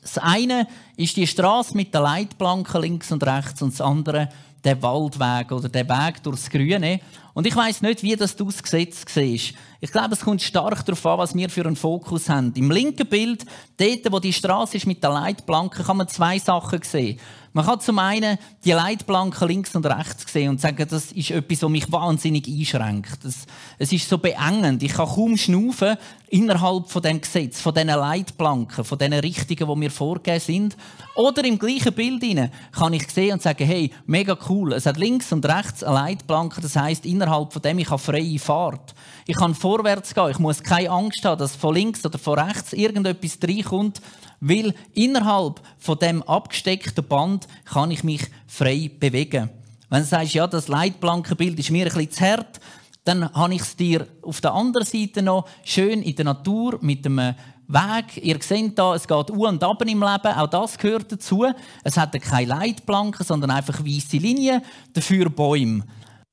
Das 0.00 0.18
eine 0.18 0.66
ist 0.96 1.16
die 1.16 1.26
Straße 1.26 1.76
mit 1.76 1.92
den 1.92 2.02
Leitplanken 2.02 2.80
links 2.80 3.12
und 3.12 3.22
rechts 3.24 3.60
und 3.60 3.72
das 3.72 3.80
andere 3.80 4.28
der 4.64 4.80
Waldweg 4.82 5.52
oder 5.52 5.68
der 5.68 5.88
Weg 5.88 6.22
durchs 6.22 6.48
Grüne. 6.48 7.00
Und 7.40 7.46
ich 7.46 7.56
weiß 7.56 7.80
nicht, 7.80 8.02
wie 8.02 8.14
das 8.16 8.36
das 8.36 8.62
Gesetz 8.62 9.02
siehst. 9.08 9.54
Ich 9.80 9.90
glaube, 9.90 10.12
es 10.12 10.20
kommt 10.20 10.42
stark 10.42 10.84
darauf 10.84 11.06
an, 11.06 11.18
was 11.20 11.34
wir 11.34 11.48
für 11.48 11.64
einen 11.64 11.74
Fokus 11.74 12.28
haben. 12.28 12.52
Im 12.54 12.70
linken 12.70 13.06
Bild, 13.06 13.46
dort, 13.78 14.12
wo 14.12 14.18
die 14.18 14.34
Straße 14.34 14.76
ist 14.76 14.86
mit 14.86 15.02
den 15.02 15.12
Leitplanken, 15.12 15.86
kann 15.86 15.96
man 15.96 16.08
zwei 16.08 16.38
Sachen 16.38 16.82
sehen. 16.82 17.18
Man 17.52 17.66
kann 17.66 17.80
zum 17.80 17.98
einen 17.98 18.38
die 18.64 18.70
Leitplanken 18.70 19.48
links 19.48 19.74
und 19.74 19.84
rechts 19.84 20.32
sehen 20.32 20.50
und 20.50 20.60
sagen, 20.60 20.86
das 20.88 21.10
ist 21.10 21.32
etwas, 21.32 21.62
was 21.62 21.70
mich 21.70 21.90
wahnsinnig 21.90 22.46
einschränkt. 22.46 23.24
Das, 23.24 23.46
es 23.76 23.92
ist 23.92 24.08
so 24.08 24.18
beengend. 24.18 24.84
Ich 24.84 24.92
kann 24.92 25.08
kaum 25.08 25.36
schnaufen 25.36 25.96
innerhalb 26.28 26.88
von 26.88 27.02
dem 27.02 27.20
Gesetz, 27.20 27.60
von 27.60 27.74
diesen 27.74 27.88
Leitplanken, 27.88 28.84
von 28.84 28.98
diesen 28.98 29.14
Richtungen, 29.14 29.68
die 29.68 29.78
mir 29.80 29.90
vorgegeben 29.90 30.40
sind. 30.40 30.76
Oder 31.16 31.44
im 31.44 31.58
gleichen 31.58 31.92
Bild 31.92 32.22
kann 32.70 32.92
ich 32.92 33.10
sehen 33.10 33.32
und 33.32 33.42
sagen, 33.42 33.66
hey, 33.66 33.90
mega 34.06 34.38
cool. 34.48 34.72
Es 34.74 34.86
hat 34.86 34.96
links 34.96 35.32
und 35.32 35.44
rechts 35.44 35.82
eine 35.82 35.94
Leitplanke. 35.96 36.60
Das 36.60 36.76
heißt 36.76 37.04
innerhalb 37.04 37.29
von 37.30 37.62
dem 37.62 37.78
ich 37.78 37.90
habe 37.90 37.98
freie 37.98 38.38
Fahrt. 38.38 38.94
Ich 39.26 39.36
kann 39.36 39.54
vorwärts 39.54 40.14
gehen. 40.14 40.30
Ich 40.30 40.38
muss 40.38 40.62
keine 40.62 40.90
Angst 40.90 41.24
haben, 41.24 41.38
dass 41.38 41.56
von 41.56 41.74
links 41.74 42.04
oder 42.04 42.18
von 42.18 42.38
rechts 42.38 42.72
irgendetwas 42.72 43.38
reinkommt, 43.42 44.00
weil 44.40 44.74
innerhalb 44.94 45.60
von 45.78 45.98
dem 45.98 46.22
abgesteckten 46.22 47.06
Band 47.06 47.46
kann 47.64 47.90
ich 47.90 48.04
mich 48.04 48.22
frei 48.46 48.90
bewegen. 48.98 49.50
Wenn 49.88 50.02
du 50.02 50.06
sagst, 50.06 50.34
ja, 50.34 50.46
das 50.46 50.68
Leitplankenbild 50.68 51.58
ist 51.58 51.70
mir 51.70 51.86
ein 51.86 51.92
bisschen 51.92 52.10
zu 52.10 52.24
hart, 52.24 52.60
dann 53.04 53.32
habe 53.32 53.54
ich 53.54 53.62
es 53.62 53.76
dir 53.76 54.06
auf 54.22 54.40
der 54.40 54.52
anderen 54.52 54.86
Seite 54.86 55.22
noch 55.22 55.48
schön 55.64 56.02
in 56.02 56.14
der 56.14 56.26
Natur 56.26 56.78
mit 56.80 57.04
einem 57.06 57.34
Weg. 57.66 58.22
Ihr 58.22 58.38
seht 58.40 58.78
da, 58.78 58.94
es 58.94 59.06
geht 59.06 59.30
u 59.30 59.46
und 59.46 59.62
ab 59.62 59.82
im 59.82 60.00
Leben, 60.00 60.02
auch 60.02 60.46
das 60.48 60.76
gehört 60.76 61.10
dazu. 61.10 61.46
Es 61.82 61.96
hat 61.96 62.20
keine 62.20 62.46
Leitplanken, 62.46 63.24
sondern 63.24 63.50
einfach 63.50 63.84
weiße 63.84 64.18
Linien, 64.18 64.62
dafür 64.92 65.30
Bäume. 65.30 65.84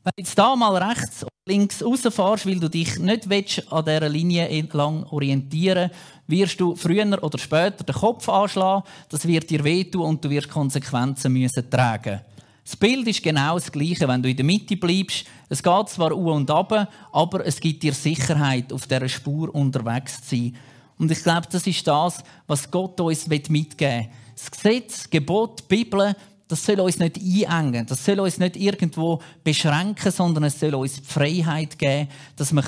Wenn 0.07 0.23
du 0.23 0.29
jetzt 0.29 0.39
da 0.39 0.55
mal 0.55 0.77
rechts 0.81 1.23
und 1.23 1.31
links 1.45 1.83
rausfährst, 1.83 2.45
weil 2.45 2.61
du 2.61 2.69
dich 2.69 2.97
nicht 2.97 3.29
willst, 3.29 3.69
an 3.69 3.83
dieser 3.83 4.07
Linie 4.07 4.47
entlang 4.47 5.03
orientieren 5.03 5.91
wirst 6.27 6.61
du 6.61 6.77
früher 6.77 7.21
oder 7.21 7.37
später 7.37 7.83
den 7.83 7.93
Kopf 7.93 8.29
anschlagen, 8.29 8.85
das 9.09 9.27
wird 9.27 9.49
dir 9.49 9.61
wehtun 9.65 10.03
und 10.03 10.23
du 10.23 10.29
wirst 10.29 10.47
Konsequenzen 10.47 11.33
müssen 11.33 11.69
tragen 11.69 12.21
Das 12.63 12.77
Bild 12.77 13.05
ist 13.05 13.21
genau 13.21 13.55
das 13.55 13.69
Gleiche, 13.69 14.07
wenn 14.07 14.23
du 14.23 14.29
in 14.29 14.37
der 14.37 14.45
Mitte 14.45 14.77
bleibst. 14.77 15.25
Es 15.49 15.61
geht 15.61 15.89
zwar 15.89 16.15
u 16.15 16.31
und 16.31 16.49
ab, 16.49 16.89
aber 17.11 17.45
es 17.45 17.59
gibt 17.59 17.83
dir 17.83 17.93
Sicherheit, 17.93 18.71
auf 18.71 18.87
dieser 18.87 19.09
Spur 19.09 19.53
unterwegs 19.53 20.21
zu 20.21 20.37
sein. 20.37 20.55
Und 20.97 21.11
ich 21.11 21.21
glaube, 21.21 21.47
das 21.51 21.67
ist 21.67 21.85
das, 21.85 22.23
was 22.47 22.71
Gott 22.71 22.97
uns 23.01 23.27
mitgeben 23.27 23.77
will. 23.77 24.09
Das 24.35 24.51
Gesetz, 24.51 25.09
Gebot, 25.09 25.67
Bibel, 25.67 26.15
das 26.47 26.65
soll 26.65 26.79
uns 26.79 26.99
nicht 26.99 27.19
einengen, 27.47 27.85
das 27.85 28.05
soll 28.05 28.19
uns 28.19 28.37
nicht 28.37 28.55
irgendwo 28.55 29.21
beschränken, 29.43 30.11
sondern 30.11 30.45
es 30.45 30.59
soll 30.59 30.75
uns 30.75 30.95
die 30.95 31.03
Freiheit 31.03 31.77
geben, 31.77 32.09
dass 32.35 32.53
wir 32.53 32.63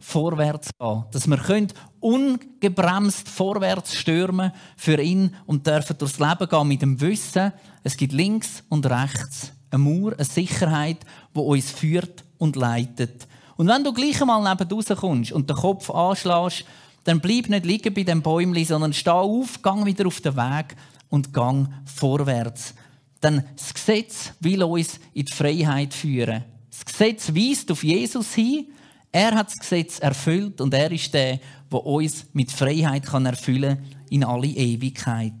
vorwärts 0.00 0.70
gehen 0.78 0.88
können, 0.88 1.04
dass 1.12 1.28
wir 1.28 1.66
ungebremst 2.00 3.28
vorwärts 3.28 3.94
stürmen 3.94 4.52
für 4.76 5.00
ihn 5.00 5.34
und 5.46 5.66
dürfen 5.66 5.96
durchs 5.98 6.18
Leben 6.18 6.48
gehen 6.48 6.68
mit 6.68 6.82
dem 6.82 7.00
Wissen, 7.00 7.52
es 7.84 7.96
gibt 7.96 8.12
links 8.12 8.64
und 8.68 8.86
rechts 8.86 9.52
eine 9.72 9.82
Mauer, 9.82 10.12
eine 10.12 10.24
Sicherheit, 10.24 10.98
die 11.34 11.40
uns 11.40 11.70
führt 11.70 12.24
und 12.38 12.56
leitet. 12.56 13.26
Und 13.56 13.68
wenn 13.68 13.84
du 13.84 13.92
gleich 13.92 14.20
einmal 14.20 14.42
neben 14.42 14.70
rauskommst 14.70 15.32
und 15.32 15.48
den 15.48 15.56
Kopf 15.56 15.90
anschlägst, 15.90 16.64
dann 17.04 17.20
bleib 17.20 17.48
nicht 17.48 17.66
liegen 17.66 17.94
bei 17.94 18.02
dem 18.02 18.22
Bäumli, 18.22 18.64
sondern 18.64 18.92
steh 18.92 19.10
auf, 19.10 19.62
gang 19.62 19.84
wieder 19.84 20.06
auf 20.06 20.20
den 20.20 20.36
Weg 20.36 20.76
und 21.08 21.32
gang 21.32 21.68
vorwärts. 21.84 22.74
Denn 23.22 23.44
das 23.56 23.72
Gesetz 23.72 24.32
will 24.40 24.62
uns 24.62 24.98
in 25.14 25.24
die 25.24 25.32
Freiheit 25.32 25.94
führen. 25.94 26.44
Das 26.70 26.84
Gesetz 26.84 27.34
weist 27.34 27.70
auf 27.70 27.84
Jesus 27.84 28.34
hin. 28.34 28.66
Er 29.12 29.34
hat 29.34 29.48
das 29.48 29.58
Gesetz 29.58 29.98
erfüllt 29.98 30.60
und 30.60 30.72
er 30.74 30.90
ist 30.90 31.12
der, 31.12 31.38
der 31.70 31.86
uns 31.86 32.26
mit 32.32 32.50
Freiheit 32.50 33.04
kann 33.04 33.26
erfüllen 33.26 33.78
in 34.10 34.24
alle 34.24 34.48
Ewigkeit. 34.48 35.34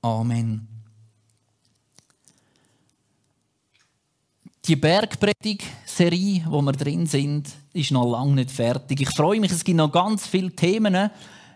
Amen. 0.00 0.66
Die 4.66 4.76
Bergpredigt-Serie, 4.76 6.46
wo 6.48 6.62
wir 6.62 6.72
drin 6.72 7.06
sind, 7.06 7.50
ist 7.74 7.90
noch 7.90 8.10
lange 8.10 8.36
nicht 8.36 8.50
fertig. 8.50 9.02
Ich 9.02 9.10
freue 9.10 9.38
mich, 9.38 9.52
es 9.52 9.62
gibt 9.62 9.76
noch 9.76 9.92
ganz 9.92 10.26
viele 10.26 10.50
Themen. 10.50 11.10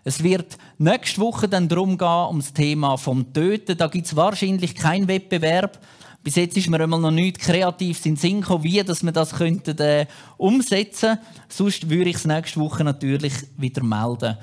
Es 0.09 0.23
wird 0.23 0.57
nächste 0.79 1.21
Woche 1.21 1.47
dann 1.47 1.69
darum 1.69 1.95
gehen, 1.95 2.27
um 2.29 2.39
das 2.39 2.51
Thema 2.51 2.97
vom 2.97 3.31
Töten. 3.31 3.77
Da 3.77 3.85
gibt 3.85 4.07
es 4.07 4.15
wahrscheinlich 4.15 4.73
keinen 4.73 5.07
Wettbewerb. 5.07 5.77
Bis 6.23 6.35
jetzt 6.35 6.57
ist 6.57 6.67
mir 6.67 6.81
immer 6.81 6.97
noch 6.97 7.11
nicht 7.11 7.37
kreativ 7.37 8.03
in 8.07 8.15
Sinn 8.15 8.41
gekommen, 8.41 8.63
wie 8.63 8.81
dass 8.83 9.03
wir 9.03 9.11
das 9.11 9.35
könnten, 9.35 9.77
äh, 9.77 10.07
umsetzen 10.37 11.09
könnten. 11.09 11.25
Sonst 11.47 11.91
würde 11.91 12.09
ich 12.09 12.15
es 12.15 12.25
nächste 12.25 12.59
Woche 12.59 12.83
natürlich 12.83 13.33
wieder 13.55 13.83
melden. 13.83 14.35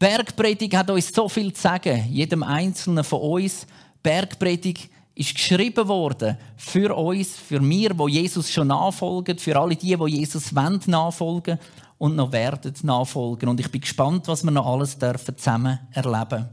Bergpredigt 0.00 0.76
hat 0.76 0.90
uns 0.90 1.14
so 1.14 1.28
viel 1.28 1.52
zu 1.52 1.62
sagen, 1.62 2.08
jedem 2.10 2.42
Einzelnen 2.42 3.04
von 3.04 3.20
uns. 3.20 3.64
Bergpredigt 4.02 4.90
ist 5.14 5.36
geschrieben 5.36 5.86
worden 5.86 6.36
für 6.56 6.96
uns, 6.96 7.36
für 7.36 7.60
mir, 7.60 7.96
wo 7.96 8.08
Jesus 8.08 8.50
schon 8.50 8.66
nachfolgen, 8.66 9.38
für 9.38 9.56
alle 9.56 9.76
die, 9.76 9.96
wo 9.96 10.08
Jesus 10.08 10.52
wollen, 10.52 10.80
nachfolgen 10.88 11.60
und 11.98 12.16
noch 12.16 12.32
werden 12.32 12.74
nachfolgen. 12.82 13.48
Und 13.48 13.60
ich 13.60 13.70
bin 13.70 13.80
gespannt, 13.80 14.28
was 14.28 14.44
wir 14.44 14.50
noch 14.50 14.66
alles 14.66 14.98
dürfen 14.98 15.36
zusammen 15.36 15.78
erleben. 15.92 16.48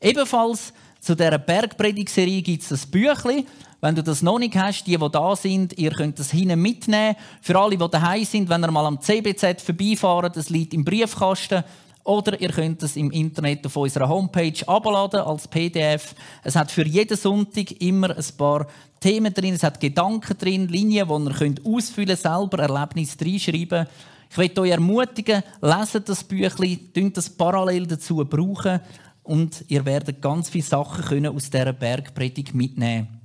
Ebenfalls 0.00 0.72
zu 1.00 1.14
dieser 1.14 1.38
Bergpredigserie 1.38 2.42
gibt 2.42 2.62
es 2.62 2.70
ein 2.72 2.90
Büchlein. 2.90 3.46
Wenn 3.80 3.96
du 3.96 4.02
das 4.02 4.22
noch 4.22 4.38
nicht 4.38 4.56
hast, 4.56 4.84
die, 4.84 4.96
die 4.96 5.10
da 5.10 5.34
sind, 5.34 5.76
ihr 5.76 5.90
könnt 5.90 6.18
das 6.18 6.30
hinten 6.30 6.62
mitnehmen. 6.62 7.16
Für 7.40 7.58
alle, 7.58 7.76
die 7.76 7.90
daheim 7.90 8.24
sind, 8.24 8.48
wenn 8.48 8.62
ihr 8.62 8.70
mal 8.70 8.86
am 8.86 9.00
CBZ 9.00 9.60
vorbeifahren, 9.60 10.30
das 10.32 10.50
liegt 10.50 10.72
im 10.72 10.84
Briefkasten. 10.84 11.64
Oder 12.04 12.40
ihr 12.40 12.50
könnt 12.50 12.82
es 12.82 12.96
im 12.96 13.10
Internet 13.10 13.64
auf 13.66 13.76
unserer 13.76 14.08
Homepage 14.08 14.66
abladen 14.66 15.20
als 15.20 15.46
PDF. 15.46 16.14
Es 16.42 16.56
hat 16.56 16.70
für 16.70 16.86
jeden 16.86 17.16
Sonntag 17.16 17.80
immer 17.80 18.16
ein 18.16 18.24
paar 18.36 18.66
Themen 18.98 19.32
drin, 19.34 19.54
es 19.54 19.62
hat 19.62 19.80
Gedanken 19.80 20.36
drin, 20.38 20.68
Linien, 20.68 21.08
die 21.08 21.30
ihr 21.30 21.34
könnt 21.34 21.66
ausfüllen 21.66 22.16
selber 22.16 22.58
Erlebnisse 22.60 23.16
reinschreiben. 23.20 23.86
Ich 24.32 24.38
möchte 24.38 24.62
euch 24.62 24.70
ermutigen, 24.70 25.42
leset 25.60 26.08
das 26.08 26.24
Büchlein, 26.24 26.88
könnt 26.94 27.18
das 27.18 27.28
parallel 27.28 27.86
dazu 27.86 28.16
brauchen 28.24 28.80
und 29.22 29.62
ihr 29.68 29.84
werdet 29.84 30.22
ganz 30.22 30.48
viele 30.48 30.64
Sachen 30.64 31.04
können 31.04 31.36
aus 31.36 31.50
dieser 31.50 31.74
Bergpredigt 31.74 32.54
mitnehmen. 32.54 33.20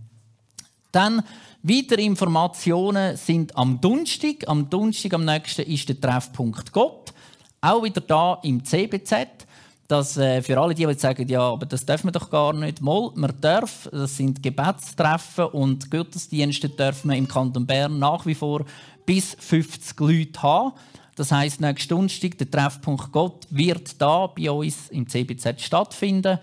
Dann 0.91 1.24
weitere 1.63 2.04
Informationen 2.04 3.15
sind 3.15 3.56
am 3.56 3.80
Donnerstag. 3.80 4.43
Am 4.48 4.70
Donnerstag, 4.70 5.13
am 5.13 5.24
nächsten, 5.24 5.62
ist 5.62 5.88
der 5.88 6.02
Treffpunkt 6.02 6.74
Gott. 6.74 7.13
Auch 7.62 7.86
wieder 7.86 8.02
da 8.02 8.39
im 8.43 8.65
CBZ. 8.65 9.48
Das, 9.88 10.17
äh, 10.17 10.41
für 10.41 10.60
alle, 10.60 10.76
die, 10.76 10.86
die 10.86 10.93
sagen, 10.96 11.26
ja, 11.30 11.39
aber 11.39 11.65
das 11.65 11.86
dürfen 11.86 12.08
wir 12.08 12.12
doch 12.12 12.30
gar 12.30 12.52
nicht. 12.52 12.82
Mal, 12.82 13.12
man 13.15 13.34
darf. 13.39 13.88
Das 13.93 14.17
sind 14.17 14.43
Gebetstreffen 14.43 15.46
und 15.46 15.89
Gottesdienste 15.89 16.67
dürfen 16.67 17.12
wir 17.12 17.17
im 17.17 17.30
Kanton 17.30 17.65
Bern 17.65 17.98
nach 17.98 18.26
wie 18.26 18.36
vor 18.36 18.65
bis 19.06 19.38
50 19.39 19.98
Leute 20.02 20.43
haben. 20.43 20.74
Das 21.17 21.32
heißt, 21.32 21.62
nächsten 21.62 21.89
Donnerstag, 21.89 22.38
der 22.38 22.49
Treffpunkt 22.49 23.12
Gott, 23.12 23.45
wird 23.49 23.99
da 23.99 24.27
bei 24.27 24.49
uns 24.51 24.89
im 24.89 25.10
CBZ 25.10 25.60
stattfinden. 25.60 26.38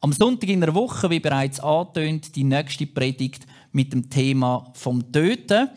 Am 0.00 0.12
Sonntag 0.12 0.50
in 0.50 0.60
der 0.60 0.74
Woche, 0.74 1.08
wie 1.10 1.20
bereits 1.20 1.60
angetönt, 1.60 2.34
die 2.34 2.42
nächste 2.42 2.86
Predigt 2.86 3.46
mit 3.70 3.92
dem 3.92 4.10
Thema 4.10 4.72
vom 4.74 5.12
Töten. 5.12 5.68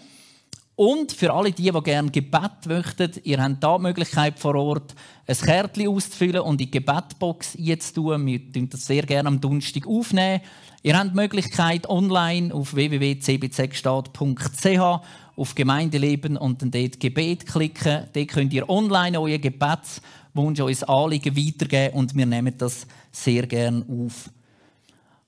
Und 0.76 1.12
für 1.12 1.32
alle 1.32 1.52
die, 1.52 1.72
die 1.72 1.84
gerne 1.84 2.10
Gebet 2.10 2.66
möchten, 2.66 3.12
ihr 3.24 3.40
habt 3.40 3.64
da 3.64 3.78
die 3.78 3.84
Möglichkeit 3.84 4.40
vor 4.40 4.56
Ort, 4.56 4.96
ein 5.28 5.38
Kärtchen 5.38 5.90
auszufüllen 5.90 6.42
und 6.42 6.54
in 6.54 6.66
die 6.66 6.72
Gebetbox 6.72 7.56
einzutun. 7.56 8.26
Wir 8.26 8.40
nehmen 8.40 8.70
das 8.70 8.88
sehr 8.88 9.04
gerne 9.04 9.28
am 9.28 9.40
Donnerstag 9.40 9.86
aufnehmen. 9.86 10.42
Ihr 10.82 10.98
habt 10.98 11.12
die 11.12 11.16
Möglichkeit, 11.16 11.88
online 11.88 12.52
auf 12.52 12.74
www.cbzgstaat.ch 12.74 15.04
auf 15.36 15.56
Gemeindeleben 15.56 16.38
und 16.38 16.62
dann 16.62 16.72
dort 16.72 17.00
Gebet 17.00 17.46
klicken. 17.46 18.06
Dort 18.14 18.28
könnt 18.28 18.54
ihr 18.54 18.70
online 18.70 19.20
euren 19.20 19.42
Gebetswunsch, 19.42 20.60
euer 20.60 20.90
Anliegen 20.90 21.36
weitergeben 21.36 21.96
und 21.96 22.16
wir 22.16 22.26
nehmen 22.26 22.54
das 22.58 22.86
sehr 23.12 23.48
gerne 23.48 23.86
auf. 23.88 24.30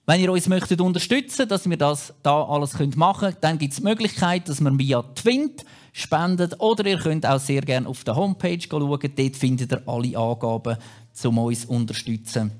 Wenn 0.07 0.21
ihr 0.21 0.31
uns 0.31 0.47
möchtet 0.47 0.81
unterstützen, 0.81 1.47
dass 1.47 1.67
wir 1.67 1.77
das 1.77 2.13
da 2.21 2.43
alles 2.43 2.77
machen 2.95 3.29
können, 3.29 3.37
dann 3.41 3.57
gibt 3.57 3.73
es 3.73 3.79
die 3.79 3.83
Möglichkeit, 3.83 4.47
dass 4.47 4.61
man 4.61 4.77
via 4.77 5.01
Twint 5.01 5.65
spendet 5.93 6.59
oder 6.59 6.85
ihr 6.85 6.99
könnt 6.99 7.25
auch 7.25 7.39
sehr 7.39 7.61
gerne 7.61 7.87
auf 7.87 8.03
der 8.03 8.15
Homepage 8.15 8.59
schauen. 8.61 8.99
Dort 9.15 9.35
findet 9.35 9.71
ihr 9.71 9.81
alle 9.87 10.17
Angaben, 10.17 10.77
um 11.23 11.37
uns 11.39 11.61
zu 11.61 11.69
unterstützen. 11.69 12.51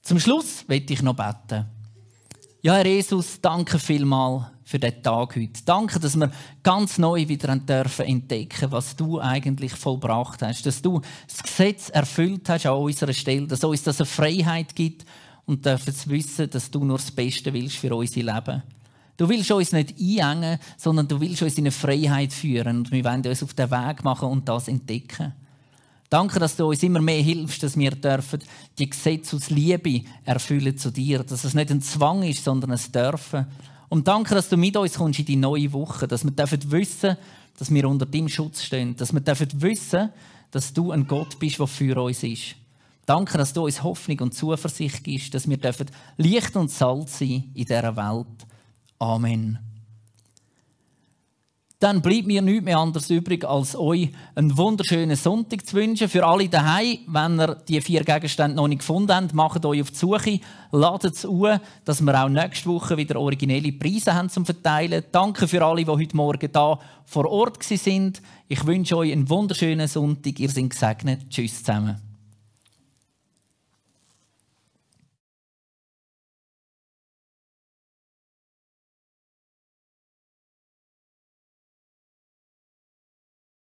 Zum 0.00 0.18
Schluss 0.18 0.64
möchte 0.66 0.94
ich 0.94 1.02
noch 1.02 1.14
beten. 1.14 1.66
Ja, 2.62 2.74
Herr 2.74 2.86
Jesus, 2.86 3.38
danke 3.40 3.78
vielmals 3.78 4.46
für 4.70 4.78
den 4.78 5.02
Tag 5.02 5.34
heute. 5.34 5.60
Danke, 5.64 5.98
dass 5.98 6.16
wir 6.16 6.30
ganz 6.62 6.96
neu 6.96 7.26
wieder 7.26 7.56
dürfen 7.56 8.06
entdecken, 8.06 8.70
was 8.70 8.94
du 8.94 9.18
eigentlich 9.18 9.72
vollbracht 9.72 10.42
hast, 10.42 10.64
dass 10.64 10.80
du 10.80 11.00
das 11.26 11.42
Gesetz 11.42 11.88
erfüllt 11.88 12.48
hast 12.48 12.66
an 12.66 12.76
unserer 12.76 13.12
Stelle, 13.12 13.48
dass 13.48 13.64
uns 13.64 13.82
das 13.82 13.98
eine 14.00 14.06
Freiheit 14.06 14.76
gibt 14.76 15.04
und 15.44 15.66
dürfen 15.66 15.94
wissen, 16.06 16.48
dass 16.48 16.70
du 16.70 16.84
nur 16.84 16.98
das 16.98 17.10
Beste 17.10 17.52
willst 17.52 17.78
für 17.78 17.92
unser 17.92 18.22
Leben. 18.22 18.62
Du 19.16 19.28
willst 19.28 19.50
uns 19.50 19.72
nicht 19.72 19.96
einengen, 19.98 20.60
sondern 20.76 21.08
du 21.08 21.20
willst 21.20 21.42
uns 21.42 21.58
in 21.58 21.64
eine 21.64 21.72
Freiheit 21.72 22.32
führen 22.32 22.78
und 22.78 22.92
wir 22.92 23.04
wollen 23.04 23.26
uns 23.26 23.42
auf 23.42 23.54
den 23.54 23.72
Weg 23.72 24.04
machen 24.04 24.28
und 24.28 24.48
das 24.48 24.68
entdecken. 24.68 25.32
Danke, 26.08 26.38
dass 26.38 26.54
du 26.54 26.68
uns 26.68 26.82
immer 26.84 27.00
mehr 27.00 27.22
hilfst, 27.22 27.64
dass 27.64 27.76
wir 27.76 27.90
dürfen 27.90 28.40
die 28.78 28.88
Gesetze 28.88 29.34
aus 29.34 29.50
Liebe 29.50 30.02
erfüllen 30.24 30.78
zu 30.78 30.92
dir, 30.92 31.24
dass 31.24 31.42
es 31.42 31.54
nicht 31.54 31.72
ein 31.72 31.82
Zwang 31.82 32.22
ist, 32.22 32.44
sondern 32.44 32.70
ein 32.70 32.92
Dürfen. 32.92 33.46
Und 33.90 34.06
danke, 34.06 34.36
dass 34.36 34.48
du 34.48 34.56
mit 34.56 34.76
uns 34.76 34.94
kommst 34.94 35.18
in 35.18 35.24
die 35.26 35.36
neue 35.36 35.72
Woche, 35.72 36.06
dass 36.06 36.24
wir 36.24 36.30
dürfen 36.30 36.70
wissen, 36.70 37.16
dass 37.58 37.74
wir 37.74 37.88
unter 37.88 38.06
deinem 38.06 38.28
Schutz 38.28 38.62
stehen, 38.62 38.96
dass 38.96 39.12
wir 39.12 39.20
dürfen 39.20 39.48
wissen, 39.60 40.10
dass 40.52 40.72
du 40.72 40.92
ein 40.92 41.06
Gott 41.06 41.38
bist, 41.40 41.58
der 41.58 41.66
für 41.66 42.00
uns 42.00 42.22
ist. 42.22 42.54
Danke, 43.04 43.36
dass 43.36 43.52
du 43.52 43.64
uns 43.64 43.82
Hoffnung 43.82 44.20
und 44.20 44.34
Zuversicht 44.34 45.02
gibst, 45.02 45.34
dass 45.34 45.48
wir 45.48 45.56
dürfen 45.56 45.90
Licht 46.16 46.54
und 46.54 46.70
Salz 46.70 47.18
sein 47.18 47.50
in 47.52 47.64
dieser 47.64 47.96
Welt. 47.96 48.46
Amen. 49.00 49.69
Dann 51.80 52.02
bleibt 52.02 52.26
mir 52.26 52.42
nichts 52.42 52.62
mehr 52.62 52.76
anderes 52.76 53.08
übrig, 53.08 53.42
als 53.42 53.74
euch 53.74 54.10
einen 54.34 54.54
wunderschönen 54.58 55.16
Sonntag 55.16 55.66
zu 55.66 55.76
wünschen. 55.76 56.10
Für 56.10 56.26
alle 56.26 56.46
daheim, 56.46 56.98
wenn 57.06 57.40
ihr 57.40 57.54
die 57.66 57.80
vier 57.80 58.04
Gegenstände 58.04 58.54
noch 58.54 58.68
nicht 58.68 58.80
gefunden 58.80 59.14
habt, 59.14 59.32
macht 59.32 59.64
euch 59.64 59.80
auf 59.80 59.90
die 59.90 59.96
Suche, 59.96 60.40
ladet 60.72 61.14
es 61.14 61.24
an, 61.24 61.58
dass 61.86 62.02
wir 62.02 62.22
auch 62.22 62.28
nächste 62.28 62.68
Woche 62.68 62.98
wieder 62.98 63.18
originelle 63.18 63.72
Preise 63.72 64.14
haben 64.14 64.28
zum 64.28 64.44
Verteilen. 64.44 65.04
Danke 65.10 65.48
für 65.48 65.64
alle, 65.64 65.82
die 65.82 65.90
heute 65.90 66.16
Morgen 66.16 66.52
da 66.52 66.78
vor 67.06 67.24
Ort 67.30 67.62
sind. 67.62 68.20
Ich 68.46 68.66
wünsche 68.66 68.98
euch 68.98 69.12
einen 69.12 69.30
wunderschönen 69.30 69.88
Sonntag. 69.88 70.38
Ihr 70.38 70.50
seid 70.50 70.68
gesegnet. 70.68 71.30
Tschüss 71.30 71.64
zusammen. 71.64 72.09